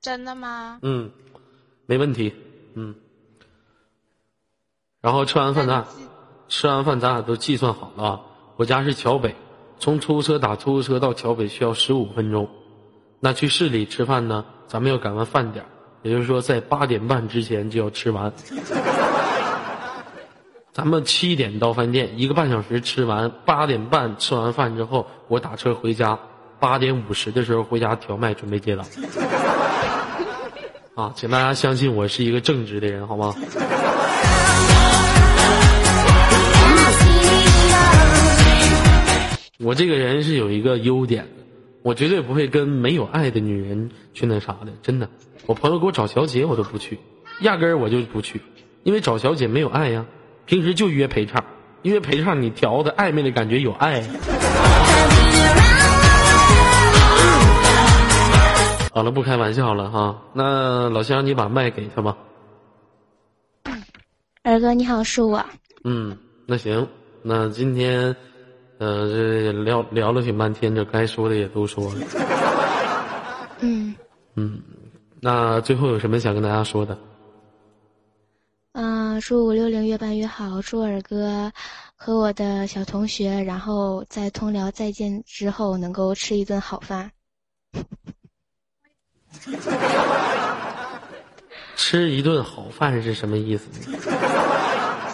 [0.00, 0.78] 真的吗？
[0.82, 1.10] 嗯，
[1.86, 2.32] 没问题。
[2.74, 2.94] 嗯。
[5.00, 5.84] 然后吃完饭呢？
[6.50, 8.20] 吃完饭，咱俩都计算好了！
[8.56, 9.36] 我家是桥北，
[9.78, 12.48] 从出租车打出租车到桥北需要十五分钟。
[13.20, 14.44] 那去市里吃饭呢？
[14.66, 15.64] 咱们要赶完饭点
[16.02, 18.32] 也就是说在八点半之前就要吃完。
[20.72, 23.30] 咱们七点到饭店，一个半小时吃完。
[23.44, 26.18] 八点半吃完饭之后，我打车回家。
[26.58, 28.84] 八点五十的时候回家调麦，准备接档。
[30.96, 33.34] 啊，请大家相信我是一个正直的人，好吗？
[39.62, 41.44] 我这个人是有一个优点的，
[41.82, 45.06] 我绝对不会跟没有爱的女人去那啥的，真的。
[45.44, 46.98] 我朋友给我找小姐，我都不去，
[47.42, 48.40] 压根儿我就不去，
[48.84, 50.06] 因为找小姐没有爱呀。
[50.46, 51.44] 平时就约陪唱，
[51.82, 54.02] 因为陪唱你调的暧昧的感觉有爱。
[58.94, 60.22] 好了，不开玩笑了哈。
[60.32, 62.16] 那老乡，你把麦给他吧。
[64.42, 65.44] 二哥你好，是我。
[65.84, 66.88] 嗯，那行，
[67.22, 68.16] 那今天。
[68.80, 72.00] 呃，这聊聊了挺半天，这该说的也都说了。
[73.60, 73.94] 嗯
[74.36, 74.58] 嗯，
[75.20, 76.96] 那最后有什么想跟大家说的？
[78.72, 81.52] 嗯，祝五六零越办越好，祝尔哥
[81.94, 87.12] 和我的小同学，然后在通辽再见之后，能够吃一顿好饭。
[91.76, 93.68] 吃一顿好饭是什么意思？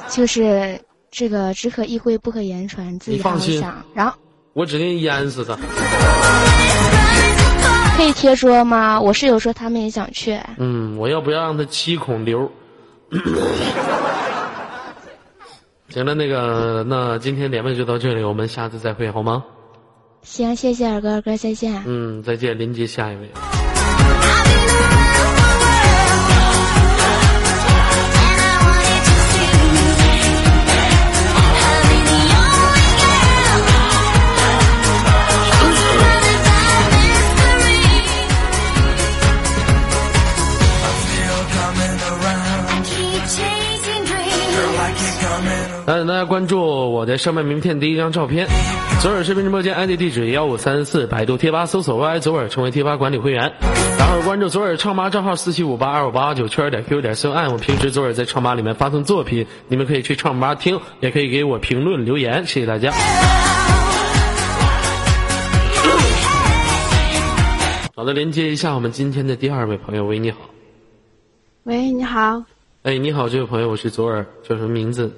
[0.09, 0.81] 就是。
[1.17, 3.83] 这个只可意会不可言传，自己好好想。
[3.95, 4.15] 然后
[4.53, 5.57] 我指定淹死他。
[7.97, 9.01] 可以贴桌吗？
[9.01, 10.39] 我室友说他们也想去。
[10.59, 12.53] 嗯，我要不要让他七孔流？
[15.89, 19.43] 行了，那个，那今天连麦就到这里，我们下次再会，好吗？
[20.21, 21.83] 行，谢谢二哥，二哥再见。
[21.87, 23.31] 嗯，再见，林杰下一位。
[45.97, 48.47] 来，大家关注我的上面名片第一张照片，
[49.01, 53.51] 左耳视频直播间 ID 地址幺五三四，百度贴吧搜索 Y 左耳成为贴吧管理会员，
[53.99, 57.51] 然后关注左耳唱吧账号四七五八二五八九圈点 Q 点 C N。
[57.51, 62.93] 我平时左耳在唱吧里面发送作品，你们可以去唱吧听，也可以给我评论留言，谢谢大家。
[67.95, 70.05] 好的，连接一下我们今天的第二位朋友。
[70.05, 70.39] 喂，你好。
[71.63, 72.45] 喂，你好，
[72.83, 75.11] 哎，你好，这位朋友，我是左耳，叫什么名字？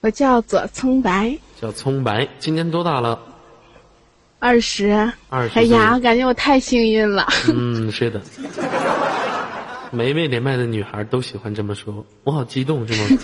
[0.00, 2.28] 我叫左葱白，叫葱白。
[2.38, 3.18] 今年多大了？
[4.38, 5.10] 二十。
[5.28, 5.58] 二十。
[5.58, 7.26] 哎呀，我感觉我太幸运了。
[7.52, 8.20] 嗯，是的。
[9.90, 13.18] 每一位连麦的女孩都喜欢这么说，我好激动，是吗？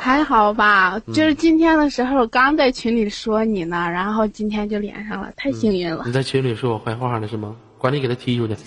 [0.00, 6.04] 还好吧，就是今天的时候刚在群里说你呢，然后今天就连上了，太幸运了。
[6.06, 7.54] 你在群里说我坏话了是吗？
[7.76, 8.56] 管你给他踢出去。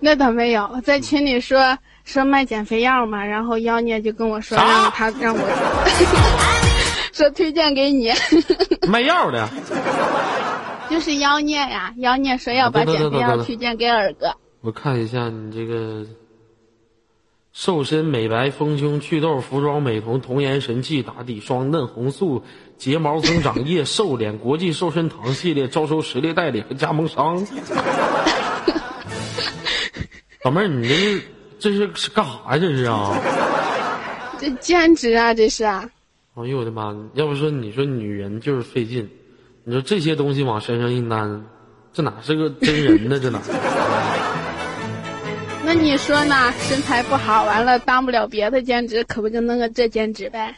[0.00, 1.76] 那倒没有，在群里说
[2.08, 5.40] 说卖减肥药嘛，然后妖孽就跟我说让他让我
[7.12, 8.10] 说推荐给你。
[8.88, 9.46] 卖药的。
[10.88, 14.34] 就是妖孽呀，妖孽说要把减肥药推荐给尔哥。
[14.62, 16.06] 我看一下你这个。
[17.50, 22.44] 瘦身、美白、丰胸、祛痘、服装美瞳、童颜神器、打底霜、嫩红素、
[22.76, 27.44] 睫毛增长液、瘦脸、国际瘦身堂系列招收实力代理和加盟商。
[30.44, 31.22] 老妹儿，你这是
[31.58, 32.58] 这是是干啥呀？
[32.58, 33.16] 这是啊？
[34.38, 35.88] 这兼职啊，这是啊。
[36.34, 36.94] 哎呦我的妈！
[37.14, 39.08] 要不说你说女人就是费劲，
[39.64, 41.44] 你说这些东西往身上一担，
[41.92, 43.18] 这哪是个真人呢？
[43.18, 43.40] 这哪？
[45.64, 46.52] 那你说呢？
[46.60, 50.54] 身材不好，完了当不了别的兼职，可不就弄个这兼职呗？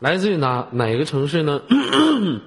[0.00, 1.60] 来自于哪哪个城市呢？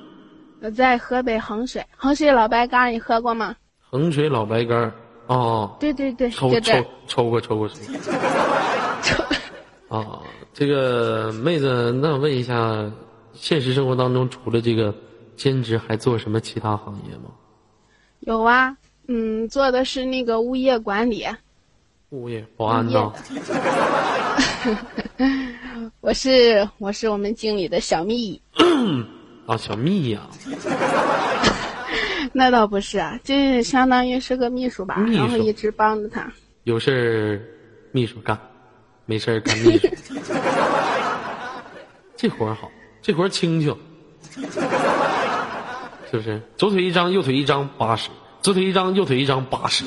[0.64, 3.56] 我在河北衡水，衡水老白干你喝过吗？
[3.90, 4.92] 衡水老白干
[5.32, 6.74] 哦，对对对，抽抽
[7.08, 7.76] 抽过抽过抽。
[9.02, 9.24] 抽。
[9.88, 10.20] 啊，
[10.54, 12.92] 这个妹子，那我问一下，
[13.34, 14.94] 现实生活当中除了这个
[15.38, 17.32] 兼职，还做什么其他行业吗？
[18.20, 18.76] 有啊。
[19.08, 21.26] 嗯，做的是那个物业管理，
[22.10, 23.12] 物业保安呢？
[26.02, 28.40] 我是我是我们经理的小蜜。
[29.48, 30.28] 啊，小蜜呀？
[32.34, 36.32] 那倒不是啊，就是相当于是个秘书吧，然后一直帮着他。
[36.64, 37.42] 有事儿
[37.92, 38.38] 秘书干，
[39.06, 39.88] 没事儿干秘书。
[42.16, 42.70] 这活儿好，
[43.02, 43.76] 这活儿轻巧，
[46.10, 46.40] 是不是？
[46.56, 48.10] 左腿一张，右腿一张，八十。
[48.42, 49.86] 左腿一张，右腿一张，八十。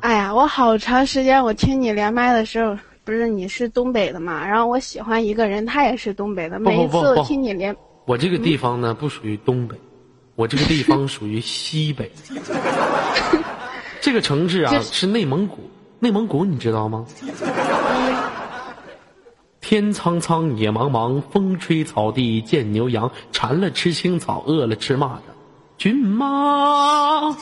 [0.00, 4.46] 哎呀，我好长时间，我听你连麦的时候，不是你是东北的嘛？
[4.46, 6.58] 然后我喜欢一个人，他也是东北的。
[6.58, 7.74] 每一次我听你连，
[8.06, 9.76] 我这个地方呢不属于东北，
[10.34, 12.10] 我这个地方属于西北。
[14.00, 15.70] 这个城市啊是内蒙古，
[16.00, 17.06] 内蒙古你知道吗？
[19.60, 25.18] 天苍苍，野茫茫，风吹草低见牛羊，馋了吃青草，饿了吃蚂蚱。
[25.78, 27.32] 骏马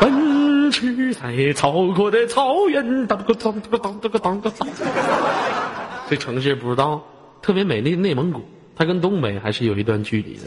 [0.00, 4.68] 奔驰在草阔的草原，当个当当当当个当个当。
[6.08, 7.02] 这城市不知道，
[7.42, 8.40] 特别美丽的内蒙古，
[8.76, 10.42] 它跟东北还是有一段距离的。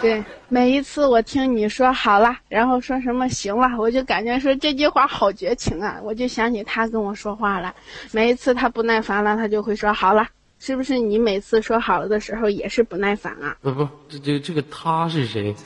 [0.00, 7.74] 对，每一次我听你说好了，然后说什么行了，我就感觉说这句话好绝情啊，我就想起他跟我说话了。
[8.12, 10.26] 每一次他不耐烦了，他就会说好了。
[10.60, 13.56] 是不是你每次说好了的时候也是不耐烦啊？
[13.60, 15.54] 不不，这这这个他是谁？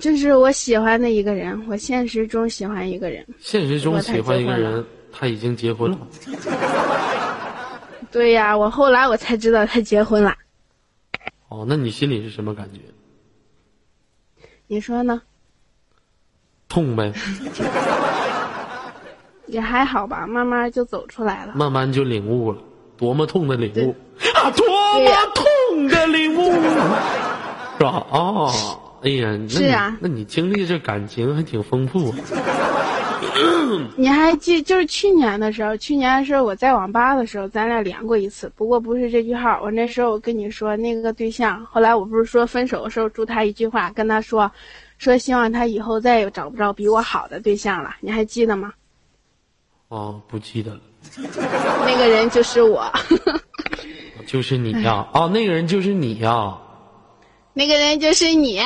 [0.00, 3.26] 就是我喜欢的一个人，我现实中喜欢一个人。
[3.40, 5.98] 现实中喜欢一个人，他已经结婚了。
[8.10, 10.34] 对呀，我后来我才知道他结婚了。
[11.48, 12.80] 哦，那你心里是什么感觉？
[14.66, 15.22] 你说呢？
[16.68, 17.12] 痛呗。
[19.46, 22.60] 也还好吧，慢慢就走出来了，慢慢就领悟了，
[22.98, 23.96] 多么痛的领悟
[24.34, 24.50] 啊！
[24.50, 24.66] 多
[25.00, 26.52] 么痛的领悟，
[27.78, 28.06] 是吧？
[28.10, 28.52] 哦，
[29.02, 32.12] 哎呀，是啊，那你经历这感情还挺丰富。
[33.96, 39.60] 你还记，就是去年的时候，去年的时候我在网吧的时候，咱俩连过一次，不过不是这句号。
[39.62, 44.50] 我那时候我跟你说那个对象，后来我不是说分手的时候祝他一句话，跟他说，
[44.98, 48.72] 说希望他以后再也找不着比我好的对象了，你还记得吗？
[49.88, 50.80] 哦，不记得了。
[51.86, 52.90] 那个人就是我。
[54.26, 55.08] 就是你呀！
[55.14, 56.58] 啊， 那个人就是你呀。
[57.54, 58.60] 那个人就是你。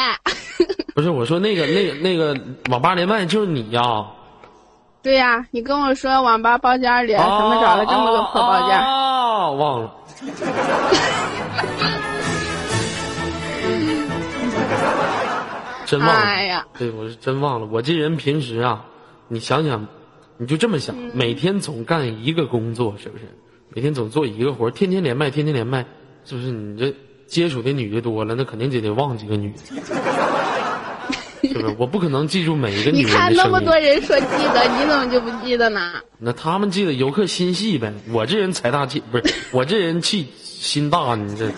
[0.92, 2.36] 不是，我说那个那个那个
[2.68, 4.06] 网吧连麦就是你呀。
[5.02, 8.78] 对呀，你跟我说网吧包间里怎么找了这么个破包间？
[8.78, 9.94] 啊，忘了。
[15.84, 16.14] 真忘了。
[16.14, 17.66] 哎呀，对，我是真忘了。
[17.66, 18.84] 我这人平时啊，
[19.28, 19.86] 你想想。
[20.38, 23.24] 你就这么想，每天总干一个工作，是不是？
[23.68, 25.86] 每天总做一个活，天天连麦，天天连麦，
[26.24, 26.50] 是不是？
[26.50, 26.96] 你这
[27.28, 29.58] 接触的女的多了，那肯定就得忘记个女的。
[31.52, 31.76] 是不是？
[31.78, 33.14] 我不可能记住每一个女你人你。
[33.14, 35.92] 看那么多人说记得，你怎么就不记得呢？
[36.18, 41.50] 那他们记得游客心细呗，我这人财大气不是， 我这人气心大，你这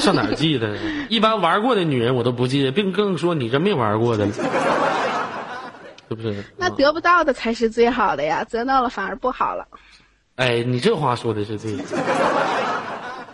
[0.00, 0.76] 上哪儿记得？
[1.08, 4.32] 一般玩过的女人我都不记得，并更说你这没玩过的了，
[6.08, 6.44] 是不是？
[6.56, 9.66] 那得不到的才是最好的呀，得到了反而不好了。
[10.36, 11.84] 哎，你这话说的是对的。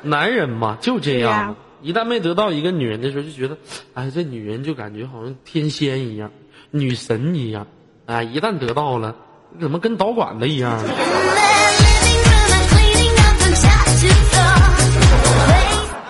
[0.03, 3.57] 男人嘛就这样嘛，一旦没得到一个女人的时候，就觉得，
[3.95, 6.31] 哎，这女人就感觉好像天仙一样，
[6.71, 7.67] 女神一样。
[8.07, 9.15] 哎，一旦得到了，
[9.61, 10.81] 怎么跟导管子一样？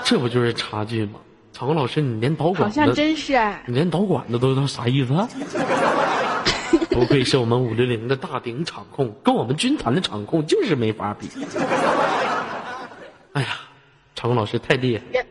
[0.05, 1.19] 这不就是差距吗？
[1.53, 5.15] 场老师，你连导管好像真是哎，你连导管子都知道啥意思？
[6.91, 11.29] 不愧是我们五六零的大顶场控，跟我们军团的场控就是没法比。
[13.33, 13.49] 哎呀，
[14.15, 15.27] 场控老师太厉害！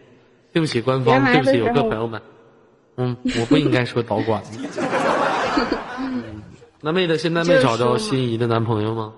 [0.55, 2.21] 对不起官方，对不起游客朋友们。
[2.95, 4.57] 嗯， 我不应该说导管子。
[6.79, 9.11] 那妹子现在没找着心仪的男朋友吗？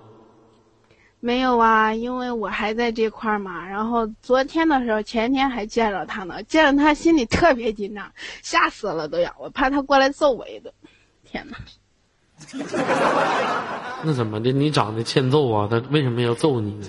[1.20, 3.64] 没有啊，因为我还在这块儿嘛。
[3.64, 8.10] 然后昨天的时候，前天还见着他呢，见着他心里特别紧张，
[8.42, 10.74] 吓死了都要，我怕他过来揍我一顿。
[11.24, 11.56] 天哪！
[14.02, 14.50] 那怎么的？
[14.50, 15.68] 你长得欠揍啊？
[15.70, 16.86] 他为什么要揍你呢？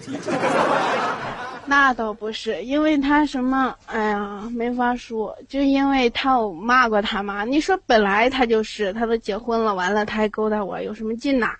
[1.69, 3.75] 那倒不是，因为他什么？
[3.85, 7.45] 哎呀，没法说，就因为他我骂过他妈。
[7.45, 11.51] 你说本来他就是，他都结婚了，完了他还勾搭我，有什么劲呐？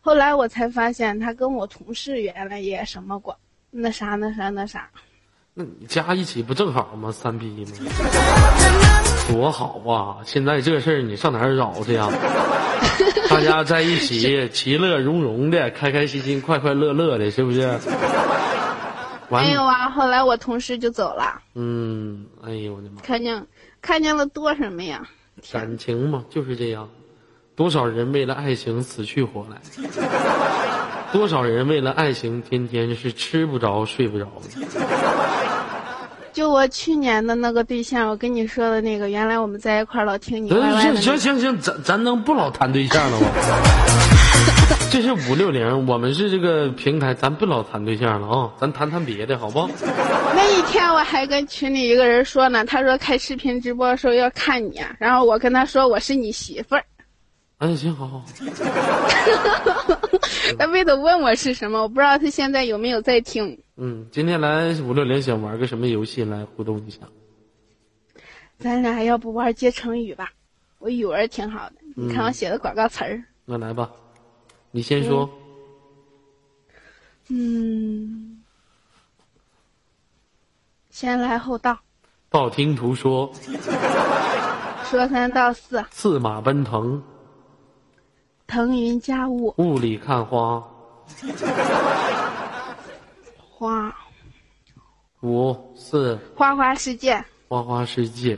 [0.00, 3.36] 后来我才发现，他跟我同事原来也什么过，
[3.70, 4.88] 那啥那啥那啥。
[5.52, 7.12] 那你加一起不正好吗？
[7.12, 7.72] 三 P 吗？
[9.30, 10.24] 多好啊！
[10.24, 12.08] 现在这事儿你上哪儿找去呀？
[13.28, 17.78] 大家在一起， 其乐融融的，开开心心，快快乐乐的，是不是？
[19.30, 21.40] 没有啊，后来我同事就走了。
[21.54, 23.00] 嗯，哎呦我的妈！
[23.02, 23.46] 看见
[23.80, 25.02] 看见了多什么呀？
[25.52, 26.88] 感情嘛就是这样。
[27.56, 29.56] 多少人为了爱情死去活来，
[31.12, 34.80] 多少人为了爱情天天是吃不着睡不着的。
[36.32, 40.48] 就我去年的那个对象，我跟你说的那个，原来我们在一块儿老听你。
[40.48, 43.26] 行行行行，咱咱能不老谈对象了吗？
[44.90, 49.68] 这是五六零，我们是这个平台，咱不老谈对象了啊，咱谈谈别的，好不？
[50.34, 56.84] 那一天我还跟群里一个人说呢，他说开视频直播的时候要看你，然后我跟他说我是你媳妇儿。
[57.58, 58.24] 哎，行，好好。
[60.58, 63.56] 他为了问我是什么，我不知道他现在有没有在听。
[63.76, 66.98] 嗯，今天来五六零想玩个什么游戏来互动一下？
[68.58, 70.32] 咱俩要不玩接成语吧？
[70.80, 73.22] 我语文挺好的，你看我写的广告词儿。
[73.44, 73.90] 那来吧，
[74.70, 75.28] 你先说。
[77.28, 78.42] 嗯，
[80.90, 81.78] 先来后到。
[82.28, 83.32] 道听途说。
[84.84, 85.84] 说三道四。
[85.90, 87.02] 策马奔腾。
[88.46, 90.60] 腾云驾雾，雾里看花，
[93.48, 93.94] 花，
[95.20, 98.36] 五四，花花世界，花花世界，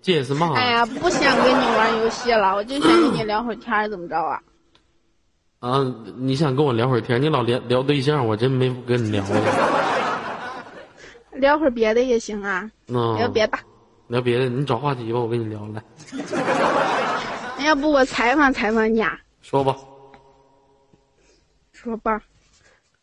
[0.00, 0.52] 界是嘛？
[0.54, 4.40] 哎呀，不想跟你玩游戏了，我就想跟你聊会儿天，怎么着啊？
[5.60, 5.80] 啊，
[6.16, 7.20] 你想跟我聊会儿天？
[7.20, 9.40] 你老聊聊对象，我真没跟你聊了。
[11.32, 13.58] 聊会儿别的也行啊，聊别的。
[14.08, 15.82] 聊别的，你找话题吧，我跟你聊来。
[17.64, 19.18] 要不我采访采访你啊？
[19.42, 19.76] 说吧，
[21.72, 22.20] 说吧，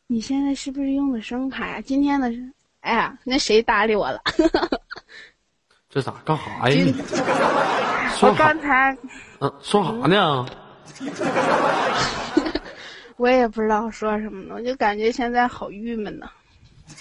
[0.07, 1.79] 你现在是不是用的声卡呀？
[1.79, 2.31] 今天的，
[2.81, 4.19] 哎呀，那谁搭理我了？
[5.91, 6.93] 这咋干啥呀？
[8.23, 8.97] 我刚才，
[9.41, 10.43] 嗯，说啥呢？
[13.18, 16.28] 我也不知道说什么呢，我就感觉现在好郁闷呢。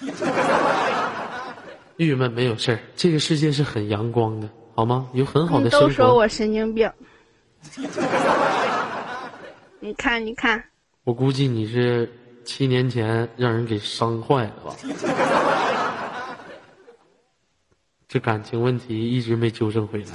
[1.96, 5.08] 郁闷没有事儿，这个世界是很阳光的，好吗？
[5.12, 5.86] 有很好的生活。
[5.86, 6.90] 都说我神经病。
[9.80, 10.62] 你看，你看，
[11.04, 12.10] 我估计你是
[12.44, 14.74] 七年前让人给伤坏了吧？
[18.08, 20.06] 这感情问题一直没纠正回来，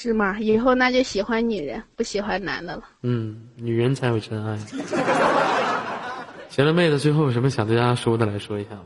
[0.00, 0.38] 是吗？
[0.38, 2.84] 以后那就喜欢女人，不喜欢男的了。
[3.02, 4.56] 嗯，女人才有真爱。
[6.48, 8.84] 行了，妹子，最后有什么想对大家说的，来说一下吧。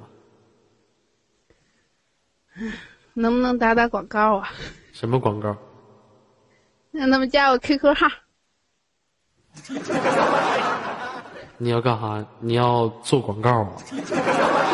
[3.12, 4.48] 能不能打打广告啊？
[4.94, 5.54] 什么广告？
[6.92, 8.06] 让他们加我 QQ 号。
[11.58, 12.24] 你要干哈？
[12.40, 13.76] 你要做广告啊？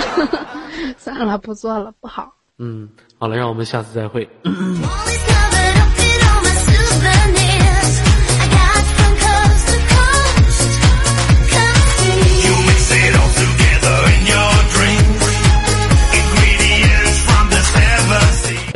[0.97, 2.33] 算了，不做了，不好。
[2.59, 4.29] 嗯，好了，让我们下次再会。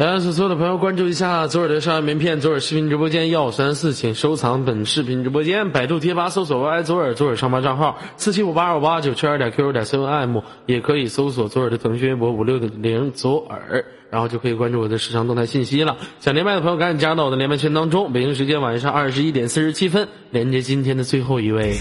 [0.03, 5.71] 同样是所有的朋友关注一下左耳的上岸名片，左耳视频直播间幺三四，请收藏本视频直播间。
[5.71, 15.97] 百度贴吧搜索 Y 左耳，左耳上吧账号四七五八二五八九七二点 Q 点 C O M，也可以搜索左耳的腾讯微博五六零左耳，然后就可以关注我的时尚动态信息了。
[16.19, 18.13] 想连麦的朋友赶紧加入到我的连麦群当中。
[18.13, 21.79] 北京时间晚上二十一点四十七分，连接今天的最后一位。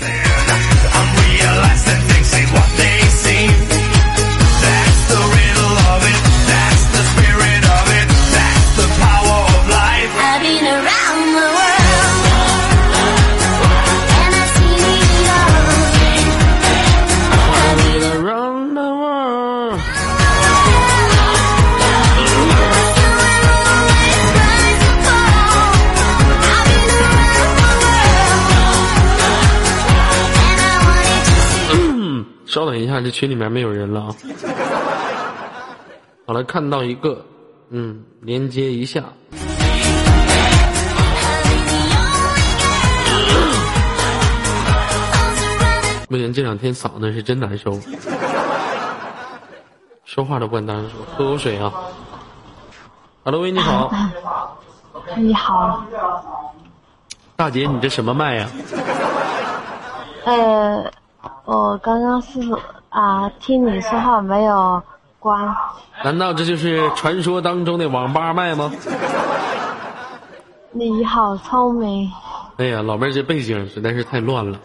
[33.03, 34.15] 这群里面没有人了啊！
[36.27, 37.25] 好了，看到一个，
[37.69, 39.03] 嗯，连接一下。
[46.07, 47.79] 不行，这两天嗓子是真难受，
[50.05, 51.71] 说话都不敢大声说，喝口水啊。
[53.23, 53.91] ！Hello，，喂，你好。
[55.17, 55.83] 你好。
[57.35, 58.49] 大姐，你这什么麦呀？
[60.25, 60.91] 呃。
[61.45, 62.39] 我刚刚是
[62.91, 64.83] 啊，听你说话没有
[65.17, 65.55] 关。
[66.03, 68.69] 难道这就是传说当中的网吧麦吗？
[70.71, 72.11] 你好聪明。
[72.57, 74.59] 哎呀，老妹儿这背景实在是太乱了。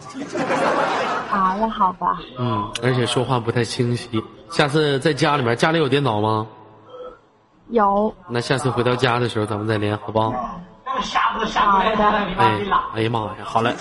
[1.31, 2.19] 啊，那好吧。
[2.37, 4.21] 嗯，而且说话不太清晰。
[4.49, 6.47] 下次在家里面，家里有电脑吗？
[7.69, 8.13] 有。
[8.27, 10.31] 那下次回到家的时候，咱们再连，好不好？
[10.33, 12.03] 好的。
[12.37, 12.59] 哎，
[12.93, 13.73] 哎呀妈呀，好嘞。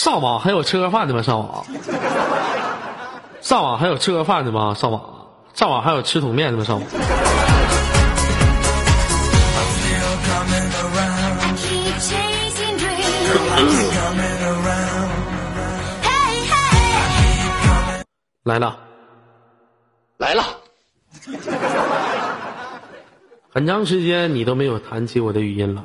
[0.00, 1.20] 上网还有吃个饭的吗？
[1.20, 1.62] 上网，
[3.42, 4.72] 上网还有吃个饭的吗？
[4.72, 5.02] 上网，
[5.52, 6.64] 上网还有吃桶面的吗？
[6.64, 6.88] 上网。
[18.44, 18.78] 来了，
[20.16, 20.42] 来了。
[23.52, 25.84] 很长时间你都没有弹起我的语音了。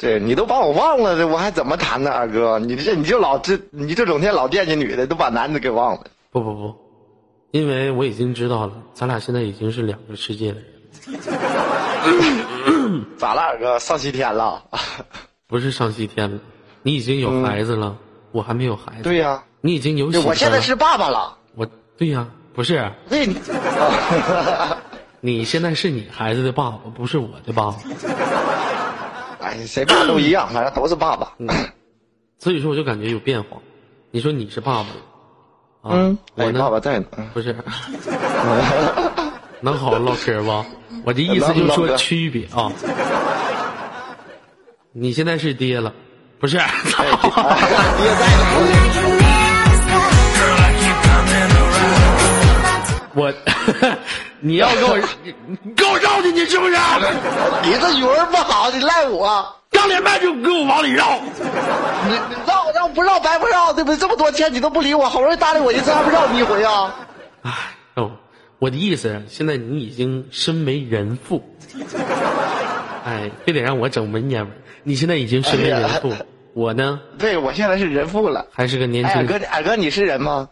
[0.00, 2.58] 对你都把我忘了，这我还怎么谈呢，二哥？
[2.58, 6.06] 你这你就老这你这整天老惦记女的，都把男的给忘了。
[6.30, 6.74] 不不不，
[7.50, 10.64] 因为我已经知道了，咱俩现在已经是两个世界的人。
[13.18, 13.78] 咋了，二哥？
[13.78, 14.64] 上西天了？
[15.46, 16.38] 不是上西天了，
[16.82, 17.98] 你已经有孩子了，
[18.32, 19.02] 我还没有孩子。
[19.02, 20.06] 对呀，你已经有。
[20.22, 21.36] 我现在是爸爸了。
[21.54, 21.66] 我
[21.98, 22.90] 对呀，不是。
[23.10, 23.28] 对。
[25.20, 27.76] 你现在是你孩子的爸爸，不是我的爸爸。
[29.40, 31.32] 哎，谁爸都一样，反正都是爸爸。
[32.38, 33.56] 所以说，我就感觉有变化。
[34.10, 37.54] 你说你是爸爸，啊，我爸爸在呢，不是？
[39.60, 40.64] 能好好唠嗑不？
[41.04, 42.72] 我的意思就是说区别啊。
[44.92, 45.92] 你现在是爹了，
[46.38, 46.56] 不是？
[46.58, 46.64] 爹
[46.96, 47.18] 在呢。
[53.12, 53.32] 我，
[54.40, 56.74] 你要给我， 你给我绕进去是不是？
[57.62, 59.56] 你这语文不好，你赖我。
[59.70, 63.96] 刚连麦就给我往里绕，你你绕绕不绕白不绕，对不对？
[63.96, 66.92] 这么多天你都不理我，好不容易搭理我一次，还不绕你一回啊？
[67.42, 67.52] 哎，
[67.94, 68.10] 哦，
[68.58, 71.40] 我的意思，现在你已经身为人父，
[73.04, 74.52] 哎，非得让我整文言文。
[74.82, 76.12] 你现在已经身为人父，
[76.52, 77.00] 我呢？
[77.16, 79.14] 对，我现在是人父了，还是个年轻。
[79.14, 80.48] 二哥，二哥，你是人吗？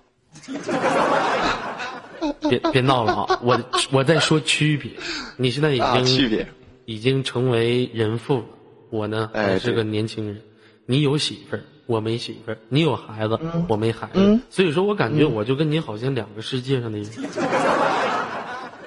[2.49, 3.39] 别别闹了啊！
[3.43, 3.61] 我
[3.91, 4.91] 我在说区别，
[5.37, 6.47] 你现在已经区别，
[6.85, 8.45] 已经成为人父了。
[8.91, 10.41] 我呢还是个年轻人，
[10.87, 14.41] 你有媳妇儿，我没媳妇儿；你有孩子，我没孩子。
[14.51, 17.09] 所以说我感觉我就跟你好像两个世界上的人。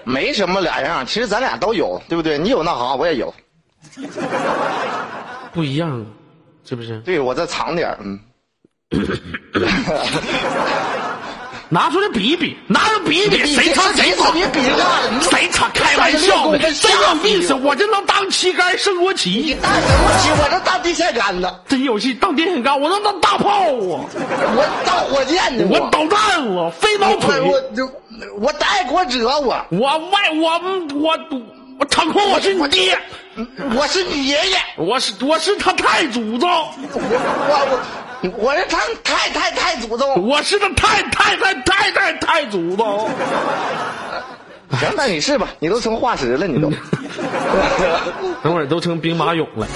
[0.03, 2.37] 没什么两样，其实咱俩都有，对不对？
[2.37, 3.31] 你有那啥，我也有。
[5.53, 6.03] 不一样，
[6.65, 6.99] 是不是？
[7.01, 8.19] 对我再藏点嗯。
[11.74, 14.30] 拿出来比一比，拿出比一比，谁差谁差？
[14.34, 15.30] 你比啥？
[15.32, 15.69] 谁差？
[15.74, 17.53] 开玩笑的，真有意思！
[17.53, 21.49] 我这能当旗杆升国旗，你当什么旗，我能当电线杆子。
[21.69, 23.72] 真有戏，当电线杆，我能当大炮啊！
[23.72, 27.57] 我当火箭呢，我导弹我飞毛腿，我
[28.41, 30.59] 我当爱国者，我我外我
[30.99, 31.17] 我
[31.80, 32.99] 我场控，我是你爹，
[33.78, 37.80] 我是你爷爷，我是我是他太祖宗，我我。
[38.24, 43.09] 我是他太太太祖宗，我是他太太太太太太祖宗。
[44.69, 45.47] 行，那你是吧？
[45.59, 46.69] 你都成化石了，你都。
[48.43, 49.67] 等会儿都成兵马俑了。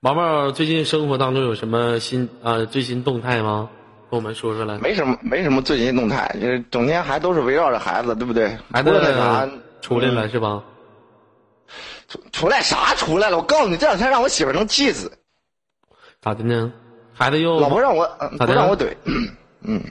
[0.00, 3.68] 毛毛最近生活当中有什么新啊最新动态吗？
[4.10, 4.76] 跟我们说说来。
[4.78, 8.48] 没什么，没什么最新动态，就是整天还都是围绕着孩子，对不对？
[8.72, 10.60] 孩除了那啥子出来了是吧？
[12.08, 13.36] 出出来啥出来了？
[13.36, 15.12] 我告诉你，这两天让我媳妇儿能气死。
[16.20, 16.72] 咋的呢？
[17.14, 18.94] 孩子又老婆让我呃咋的不让我怼，
[19.62, 19.82] 嗯，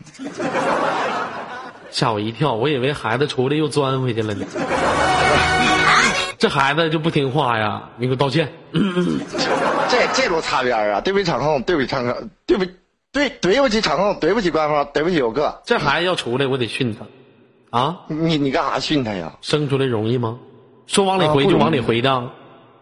[1.92, 4.46] 吓我一跳，我以为孩子出来又钻回去了呢。
[6.38, 7.90] 这孩子就不听话呀！
[7.98, 8.48] 你给我道歉。
[9.90, 11.02] 这这多擦边儿啊！
[11.02, 12.66] 对不起场控，对不起场控，对不
[13.12, 15.62] 对对不起场控，对不起官方，对不起游客。
[15.66, 17.78] 这孩子要出来，我得训他。
[17.78, 19.36] 啊，你你干啥训他呀？
[19.42, 20.40] 生出来容易吗？
[20.88, 22.30] 说往里回就往里回的。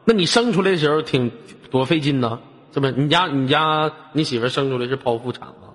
[0.05, 1.31] 那你生出来的时候挺
[1.69, 2.39] 多费劲呢，
[2.73, 2.93] 是不是？
[2.93, 5.73] 你家你家你媳妇生出来是剖腹产吗？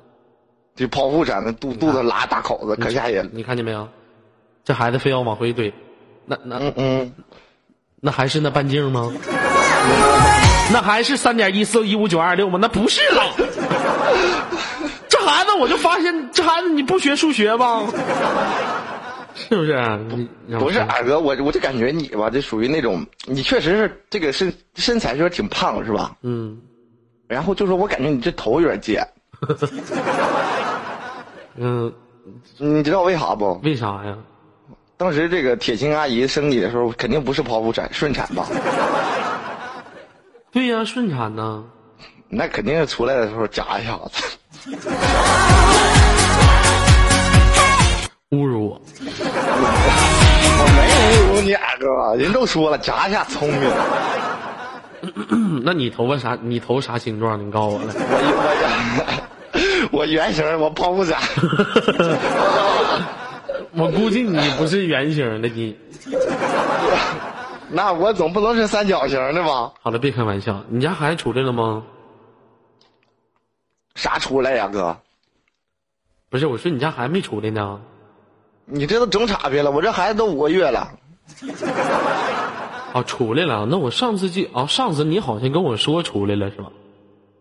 [0.76, 3.28] 这剖腹产的肚肚子拉大口子，可吓人。
[3.35, 3.89] 你看见没有？
[4.64, 5.72] 这孩子非要往回怼，
[6.26, 7.12] 那那嗯嗯，
[8.01, 9.12] 那还是那半径吗？
[10.72, 12.59] 那还是三点一四一五九二六吗？
[12.62, 13.35] 那不是了。
[15.09, 17.83] 这孩子，我就发现这孩子你不学数学吗？
[19.35, 19.72] 是不是？
[19.72, 19.99] 啊
[20.59, 26.16] 不是看二哥，我我就感觉你吧，就属于那种，你确实是这个身身材就是挺胖是吧？
[26.22, 26.61] 嗯
[27.28, 29.07] 然后就说我感觉你这头有点尖，
[31.55, 31.93] 嗯，
[32.59, 33.61] 你知道为啥不？
[33.62, 34.16] 为啥呀？
[34.97, 38.47] 当时这个铁心阿姨生你的时候，肯定不是剖腹产，顺产吧？
[40.51, 41.64] 对呀、顺产呢。
[42.28, 44.76] 那肯定是出来的时候夹一下子。
[51.41, 53.70] 你二哥，人都说了夹一下聪明。
[55.30, 56.36] 嗯 那你头发啥？
[56.41, 57.45] 你头啥形状？
[57.45, 57.95] 你告诉我来。
[59.93, 61.20] 我我我圆形，我剖腹产。
[63.72, 65.76] 我估计你不是圆形的，你。
[67.68, 69.72] 那我总不能是三角形的吧？
[69.80, 70.62] 好了，别开玩笑。
[70.68, 71.82] 你家孩子出来了吗？
[73.95, 74.97] 啥出来呀，哥？
[76.28, 77.80] 不是，我说你家孩子没出来呢。
[78.64, 80.91] 你这都整岔别了，我这孩子都五个月了。
[82.93, 83.66] 哦，出来了。
[83.70, 86.70] 那我上次记哦，上次你好像跟我说出来了是吧？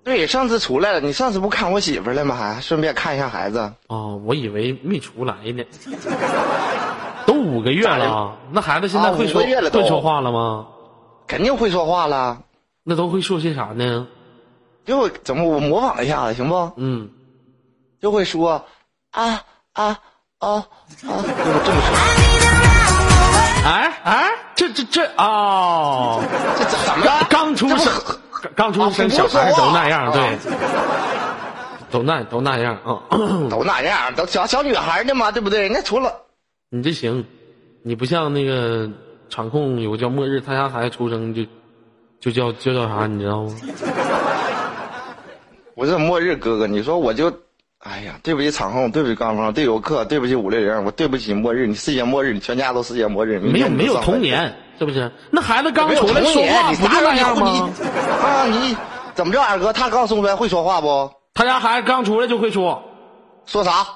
[0.03, 2.35] 对，上次出来了，你上次不看我媳妇儿了吗？
[2.35, 3.73] 还顺便看一下孩子。
[3.87, 5.63] 哦，我以为没出来呢。
[7.25, 10.67] 都五个月了，那孩子现在啊会说、会说话了吗？
[11.27, 12.41] 肯定会说话了，
[12.83, 14.07] 那都会说些啥呢？
[14.85, 16.71] 就会怎么我模仿一下子行不？
[16.77, 17.09] 嗯，
[18.01, 18.65] 就会说
[19.11, 19.99] 啊啊
[20.39, 22.68] 啊啊， 就是这么说。
[23.65, 26.21] 哎哎，这这这哦，
[26.57, 27.25] 这怎怎么刚着？
[27.29, 27.93] 刚出生，
[28.55, 30.37] 刚刚出生小孩都那样，对啊，
[31.91, 33.03] 都那都那样啊。
[33.49, 35.61] 都那样，都小小女孩呢嘛，对不对？
[35.61, 36.13] 人家除了
[36.69, 37.25] 你这行，
[37.83, 38.89] 你不像那个
[39.29, 41.43] 场控有个叫末日，他家孩子出生就
[42.19, 43.55] 就叫就叫啥，你知道吗？
[45.75, 47.31] 我这末日哥哥，你说我就，
[47.79, 55.09] 哎呀，对不起场控，对不起官方，对游客，对不起五六零，我对不起末日，你世界末日，你全家都世界末日，没有没有童年，是不是？
[55.31, 57.49] 那孩子刚出来说话不就你啥时候那样吗？
[57.49, 57.61] 你
[58.21, 58.77] 啊，你
[59.15, 59.71] 怎么着，二哥？
[59.71, 61.09] 他刚生出来会说话不？
[61.33, 62.83] 他家孩子刚出来就会说
[63.45, 63.87] 说啥？：“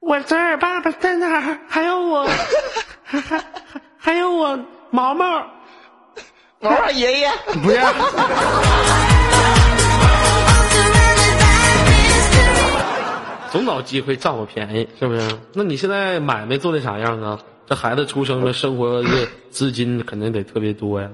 [0.00, 1.58] 我这儿，爸爸在哪儿？
[1.68, 2.26] 还有我，
[3.04, 3.44] 还还还
[3.96, 4.58] 还有我
[4.90, 5.24] 毛毛。
[6.58, 7.30] 毛毛爷爷，”
[7.62, 7.78] 不是。
[13.50, 15.38] 总找机会占我便宜，是不是？
[15.54, 17.40] 那你现在买卖做的啥样啊？
[17.66, 21.10] 这孩子出生了，生活的资金肯定得特别多呀。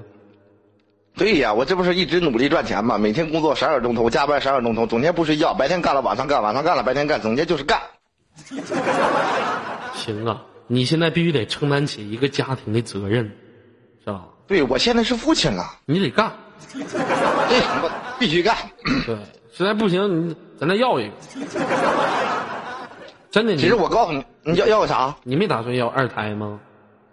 [1.17, 2.97] 对呀，我这不是一直努力赚钱嘛？
[2.97, 7.81] 每天工作十二个钟头，加班十二个钟头，整天不睡觉，白天干了晚上干，晚上干了白天干，总结就是干。
[9.93, 13.31] 行啊，你现在必须得承担起一个家庭的责任，
[14.03, 14.25] 是吧？
[14.47, 16.31] 对我现在是父亲了，你得干，
[16.71, 18.55] 这什么必须干。
[19.05, 19.15] 对，
[19.53, 21.13] 实在不行你咱再要一个。
[23.31, 26.59] 真的，其实我告诉你，你要要个啥你没打算要二胎吗？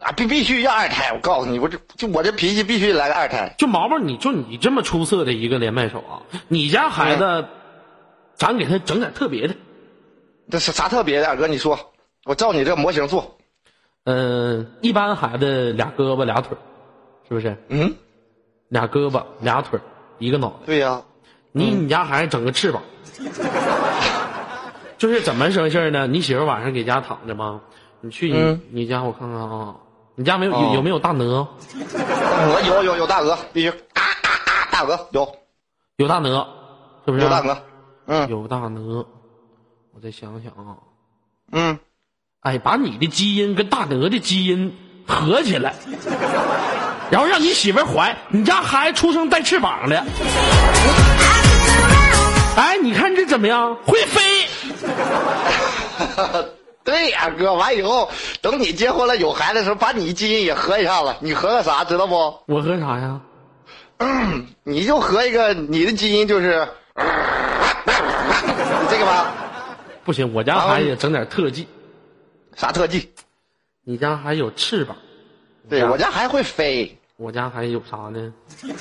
[0.01, 0.13] 啊？
[0.13, 1.13] 必必须要二胎！
[1.13, 3.55] 我告诉你，我这就我这脾气必须来个二胎。
[3.59, 7.45] 就毛毛，你就你这么出色的一个连麦手啊，你家孩子，
[8.35, 9.55] 咱给他整点特别的。
[10.51, 11.29] 这是啥特别的？
[11.29, 11.79] 二哥，你说，
[12.25, 13.39] 我照你这模型做。
[14.05, 16.57] 嗯、一般孩子俩胳膊俩腿，
[17.29, 17.57] 是不是？
[17.69, 17.95] 嗯，
[18.69, 19.79] 俩胳膊俩腿
[20.19, 20.57] 一个脑袋。
[20.67, 21.03] 对呀、
[21.53, 22.83] 你你家孩子整个翅膀，
[24.99, 26.07] 就是怎么回事呢？
[26.07, 27.61] 你媳妇晚上给家躺着吗？
[28.01, 29.75] 你去你、嗯你家我看看啊，
[30.17, 31.47] 你家没有、哦有有没有大鹅？
[31.89, 35.29] 大鹅有有有大鹅，必须嘎嘎嘎大鹅有
[35.97, 36.47] 有大鹅，
[37.07, 37.25] 是不是？
[37.25, 37.59] 有大鹅，
[38.07, 39.07] 嗯有大鹅。
[39.95, 40.77] 我再想想啊，
[41.53, 41.79] 嗯，
[42.41, 44.75] 哎，把你的基因跟大鹅的基因
[45.07, 45.75] 合起来，
[47.11, 50.03] 然后让你媳妇儿怀，你家孩子出生带翅膀的。
[52.57, 53.75] 哎，你看这怎么样？
[53.87, 54.21] 会飞。
[56.85, 61.15] 对呀，哥，完以后等你结婚了有孩子的时候，把你基因也合一下子。
[61.21, 62.15] 你合个啥，知道不？
[62.47, 63.21] 我合啥呀？
[64.65, 66.67] 你就合一个，你的基因就是
[68.91, 69.33] 这个吧？
[70.05, 71.69] 不行，我家孩子也整点特技。
[72.57, 73.13] 啥特技？
[73.85, 74.97] 你家还有翅膀？
[75.71, 76.99] 对我家还会飞。
[77.17, 78.35] 我家还有啥呢？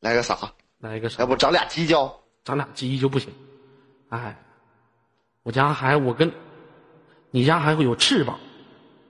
[0.00, 0.36] 来个啥？
[0.84, 1.20] 来一个啥？
[1.20, 2.14] 要不长俩犄角？
[2.44, 3.32] 长俩鸡就不行。
[4.10, 4.36] 哎，
[5.42, 6.30] 我家还我跟，
[7.30, 8.38] 你家还会有翅膀？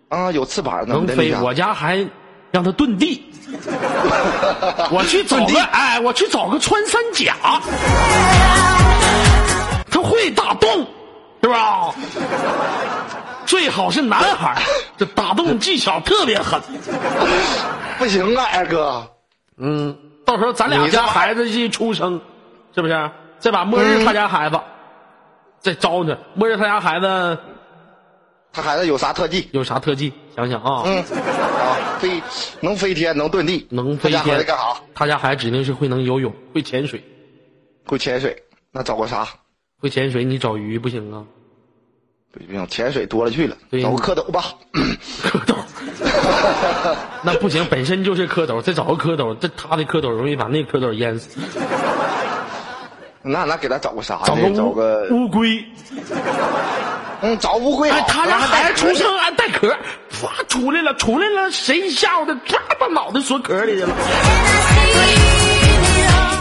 [0.09, 1.35] 啊，有翅膀能飞。
[1.35, 1.97] 我家还
[2.53, 3.29] 让它遁地。
[4.91, 7.35] 我去找个哎，我去找个穿山甲。
[9.91, 10.87] 他会打洞，
[11.43, 11.93] 是吧？
[13.47, 14.63] 最好是男孩，
[14.97, 16.61] 这打洞技巧特别狠。
[17.99, 19.11] 不行啊，二哥。
[19.57, 22.21] 嗯，到时候咱俩家孩子一出生，
[22.75, 23.11] 是不是？
[23.39, 24.59] 再把末日他家孩子
[25.61, 26.17] 再招去。
[26.35, 27.39] 末日他家孩子，
[28.53, 29.49] 他孩子有啥特技？
[29.53, 30.13] 有啥特技？
[30.35, 30.83] 想想啊。
[30.87, 30.99] 嗯。
[30.99, 32.23] 啊，飞
[32.61, 34.21] 能飞天，能遁地，能飞天。
[34.21, 34.65] 他家孩子干啥？
[34.95, 37.03] 他家孩子指定是会能游泳，会潜水。
[37.87, 38.43] 会潜水？
[38.73, 39.29] 那找个啥？
[39.79, 40.25] 会潜水？
[40.25, 41.25] 你找鱼不行啊。
[42.33, 44.43] 不行，潜水多了去了，找个蝌蚪吧。
[44.73, 45.54] 蝌蚪，
[47.23, 51.39] 那不行，本身就是蝌蚪，再找个蝌蚪，这他的蝌蚪容易把那蝌蚪淹死。
[53.23, 54.21] 那那给他找个啥？
[54.25, 55.65] 找个找个乌龟。
[57.23, 57.89] 嗯，找乌龟。
[57.91, 59.75] 哎，他家孩子出生还带壳，
[60.13, 62.35] 唰出来了，出来了，谁吓唬的？
[62.47, 63.95] 唰把脑袋缩壳里去了。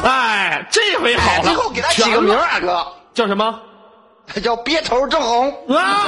[0.04, 1.44] 哎，这回好了。
[1.44, 3.58] 最后给他起个名儿，哥叫什么？
[4.28, 6.04] 他叫鳖头正红啊！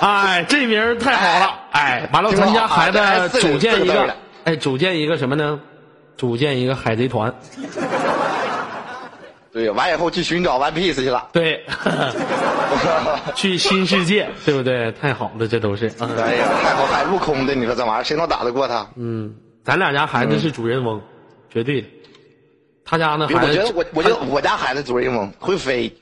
[0.00, 1.54] 哎，这名太好了！
[1.72, 4.14] 哎，完了，咱家孩子组建一个，
[4.44, 5.60] 哎，组建一个什么呢？
[6.16, 7.32] 组建一个海贼团。
[9.52, 11.28] 对，完以后去寻找 One Piece 去了。
[11.32, 11.64] 对，
[13.36, 14.90] 去新世界，对不对？
[14.92, 15.86] 太好了，这都是。
[16.00, 18.86] 哎呀，太好海陆空的，你说这玩意儿谁能打得过他？
[18.96, 19.32] 嗯，
[19.64, 21.00] 咱俩家孩子是主人翁，
[21.52, 21.86] 绝对的。
[22.84, 23.28] 他家呢？
[23.32, 25.92] 我觉得我，我觉得我家孩子主人翁会飞。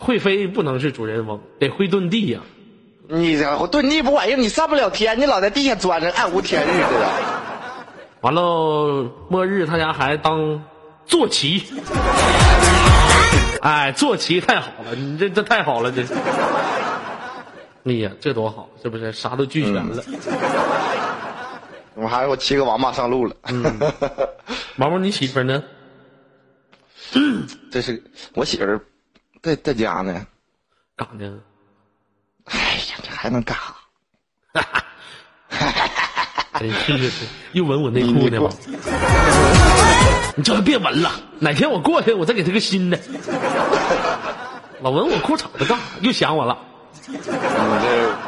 [0.00, 2.40] 会飞不能是主人翁，得会遁地呀。
[3.06, 7.06] 你这遁地不管用，你上不了天，你老在地下钻着，暗无天日似的。
[8.22, 10.64] 完了，末日他家还当
[11.04, 11.62] 坐骑。
[13.60, 16.02] 哎，坐骑太好了，你这这太好了，这。
[17.84, 19.12] 哎呀，这多好，是不是？
[19.12, 20.02] 啥都俱全了。
[21.94, 23.36] 我还我骑个王八上路了。
[24.76, 25.62] 毛毛，你媳妇呢？
[27.70, 28.80] 这是我媳妇。
[29.42, 30.26] 在在家呢，
[30.96, 31.38] 干啥呢？
[32.44, 33.56] 哎呀，这还能干
[34.52, 34.64] 啥？
[36.58, 37.10] 真是
[37.52, 38.50] 又闻我内裤呢吗？
[40.36, 42.98] 你叫他别闻了，哪天我过去，我再给他个新的。
[44.82, 45.84] 老闻我裤衩子干啥？
[46.02, 46.58] 又想我了？
[47.06, 47.18] 你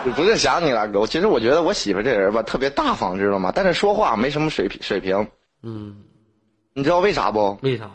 [0.07, 1.07] 这不是想你了，哥。
[1.07, 3.53] 其实我觉得我媳妇这人吧，特别大方，知道吗？
[3.55, 5.29] 但是说话没什么水平水平。
[5.63, 5.95] 嗯，
[6.73, 7.59] 你知道为啥不？
[7.63, 7.91] 为啥？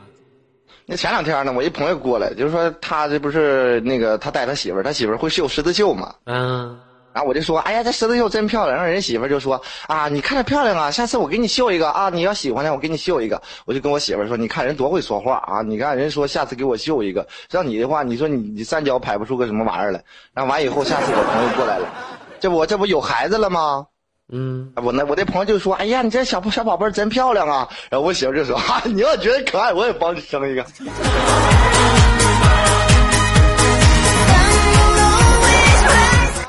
[0.90, 6.16] 那前两天呢，我一朋友过来，就是说他这不是那个他带他媳妇儿，他媳妇儿会绣十字绣嘛。
[6.26, 6.80] 嗯。
[7.12, 8.78] 然后我就说，哎呀，这十字绣真漂亮。
[8.78, 13.42] 然后人媳妇儿就说，啊，你看着漂亮啊，下次我给你绣一个啊，你要喜欢的我给你绣一个。
[13.66, 20.02] 我就跟我媳妇儿说，你看人多会说话啊，你看人说下次给我绣一个，让你的话，你说你你三脚拍不出个什么玩意儿来。
[20.34, 21.92] 然后完以后，下次我朋友过来了，
[22.40, 23.88] 这不这不有孩子了吗？
[24.30, 30.66] 嗯，我那我那朋友就说：“哎呀，你这小小宝贝真漂亮啊！”然后我媳妇就说：“哈，你要觉得可爱，我也帮你生一个。”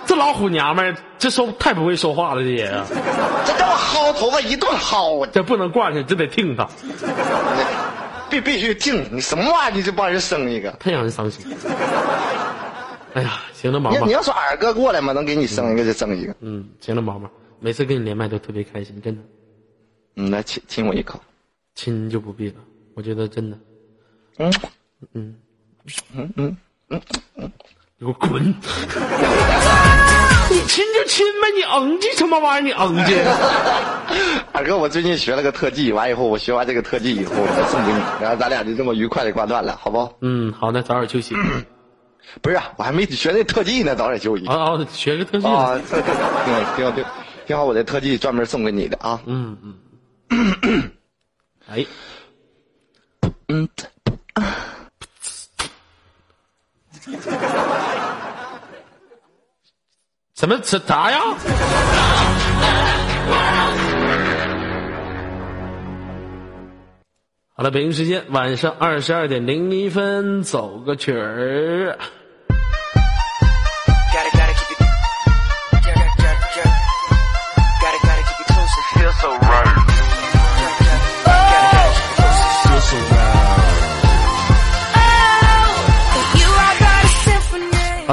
[0.06, 2.84] 这老虎娘们儿，这说太不会说话了，这也啊！
[3.46, 6.68] 这叫我薅头发一顿薅，这不能惯着，这得听他。
[8.28, 11.46] 必必须听你什么玩意儿，你就帮人生一个，太让人伤心。
[13.14, 16.34] 哎呀，行了，毛毛，你要说二哥过来嘛，能给你生一个就生一个。
[16.40, 17.30] 嗯，行了，毛毛。
[17.60, 19.22] 每次跟你连麦都特别开心，真的。
[20.16, 21.20] 嗯，来亲亲我一口，
[21.74, 22.54] 亲就不必了。
[22.94, 23.58] 我觉得真的。
[24.38, 24.52] 嗯
[25.14, 25.34] 嗯
[26.14, 26.56] 嗯嗯
[26.88, 27.00] 嗯
[27.36, 27.52] 嗯，
[27.98, 28.42] 你给我滚！
[30.50, 32.88] 你亲就亲呗，你嗯唧什么玩意儿？
[32.88, 33.18] 你嗯唧。
[34.52, 40.10] 二哥，我最近学了个特技，完以后我学完这个特技以后我送给你，然后咱俩就这么愉快的挂断了，好不？
[40.22, 41.34] 嗯，好的，早点休息。
[42.42, 44.46] 不是，我还没学那特技呢，早点休息。
[44.46, 45.78] 啊啊，学个特技啊！
[46.76, 47.10] 挺好，挺好，
[47.48, 47.56] 挺。
[47.56, 49.22] 好，我的特技专门送给你的啊！
[49.24, 49.56] 嗯
[50.28, 50.90] 嗯，
[51.66, 51.84] 哎，
[53.48, 53.66] 嗯，
[60.34, 61.18] 怎么这咋呀？
[67.54, 71.98] 好了，北京时间晚上二十二点零一分，走个曲儿。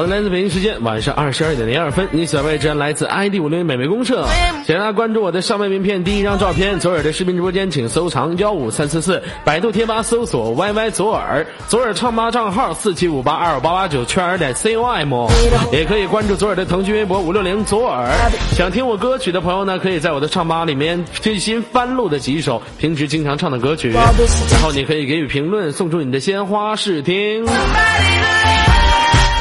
[0.08, 4.26] 来自北京时间晚上二十二点零二分，你小位置来自 ID 五零美美公社，
[4.66, 15.28] 请大家关注我的上面名片第一张照片，左耳的视频直播间，请收藏幺五三四四，百度贴吧搜索 YY 左耳，左耳唱吧账号四七五八二五八八九圈儿点 com，
[15.72, 18.08] 也可以关注左耳的腾讯微博五六零左耳。
[18.52, 27.46] 想听我歌曲的朋友呢，可以在我的唱吧里面最新翻录的几首平时经常唱的歌曲，然后你可以给予评论，送出你的鲜花试听。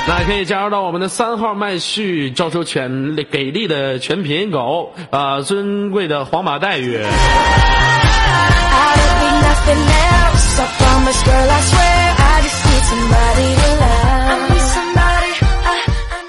[0.07, 7.01] 那可以加入到我们的三号麦序，招收全给力的全品狗啊，尊贵的皇马待遇。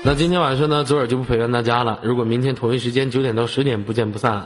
[0.03, 1.99] 那今天晚上呢，左耳就不陪伴大家了。
[2.01, 4.43] 如果明天同一时间九点到十点不见不散。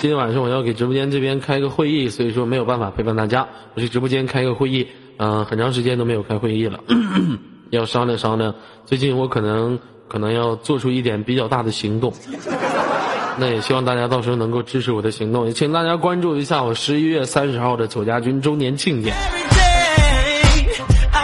[0.00, 3.48] 今天晚上我要给直播间这边开个会议，所以说没有办法陪伴大家。
[3.74, 4.86] 我去直播间开个会议，
[5.16, 6.78] 嗯，很长时间都没有开会议了，
[7.70, 8.54] 要商量商量。
[8.84, 12.12] 最近我可能可能要做出一点比较大的行动，
[13.38, 19.14] 那也希望大家到时候能够支持我的行动，也请大家关注一下我十一月三十号的左家军周年庆典。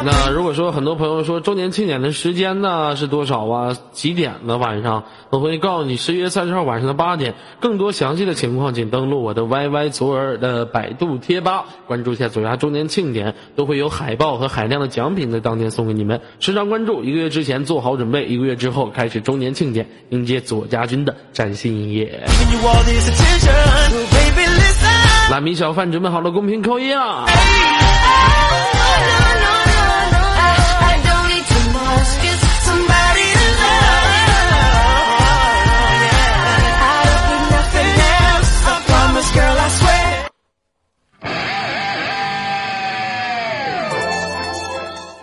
[0.02, 3.76] 那如果说很多朋友说周年庆典的时间呢是多少啊？
[3.92, 4.56] 几点呢？
[4.56, 7.34] 晚上我会告诉你，十一月三十号晚上的八点。
[7.60, 16.22] 更多详细的情况，请登录我的 YY 左耳的百度贴吧，关注一下左家周年庆典，都会有海报和海量的奖品在当天送给你们。
[16.38, 22.24] 时常关注，一个月之前做好准备，一个月之后开始周年庆典，迎接左家军的崭新一页。
[25.30, 27.26] 那米小贩准备好了，公屏扣一啊！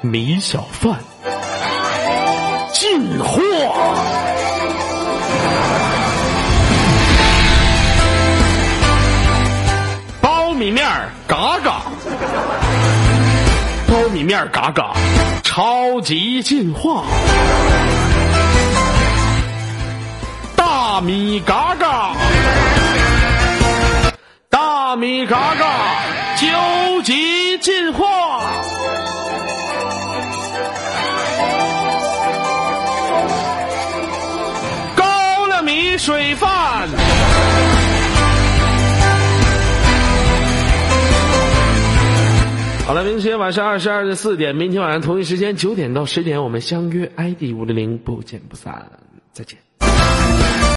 [0.02, 0.96] 米小饭
[2.72, 3.42] 进货，
[10.22, 10.86] 苞米面
[11.26, 11.82] 嘎嘎，
[13.90, 14.94] 苞米面嘎嘎，
[15.44, 17.04] 超级进化，
[20.56, 22.12] 大米嘎嘎，
[24.48, 25.66] 大米嘎嘎，
[26.36, 28.06] 究极进化。
[35.98, 36.88] 水饭。
[42.86, 48.90] 好了，明天晚上二十二点四点，明天晚上同一时间九点到十点，我们相约 ID 五零零，不见不散，
[49.34, 49.67] 再见。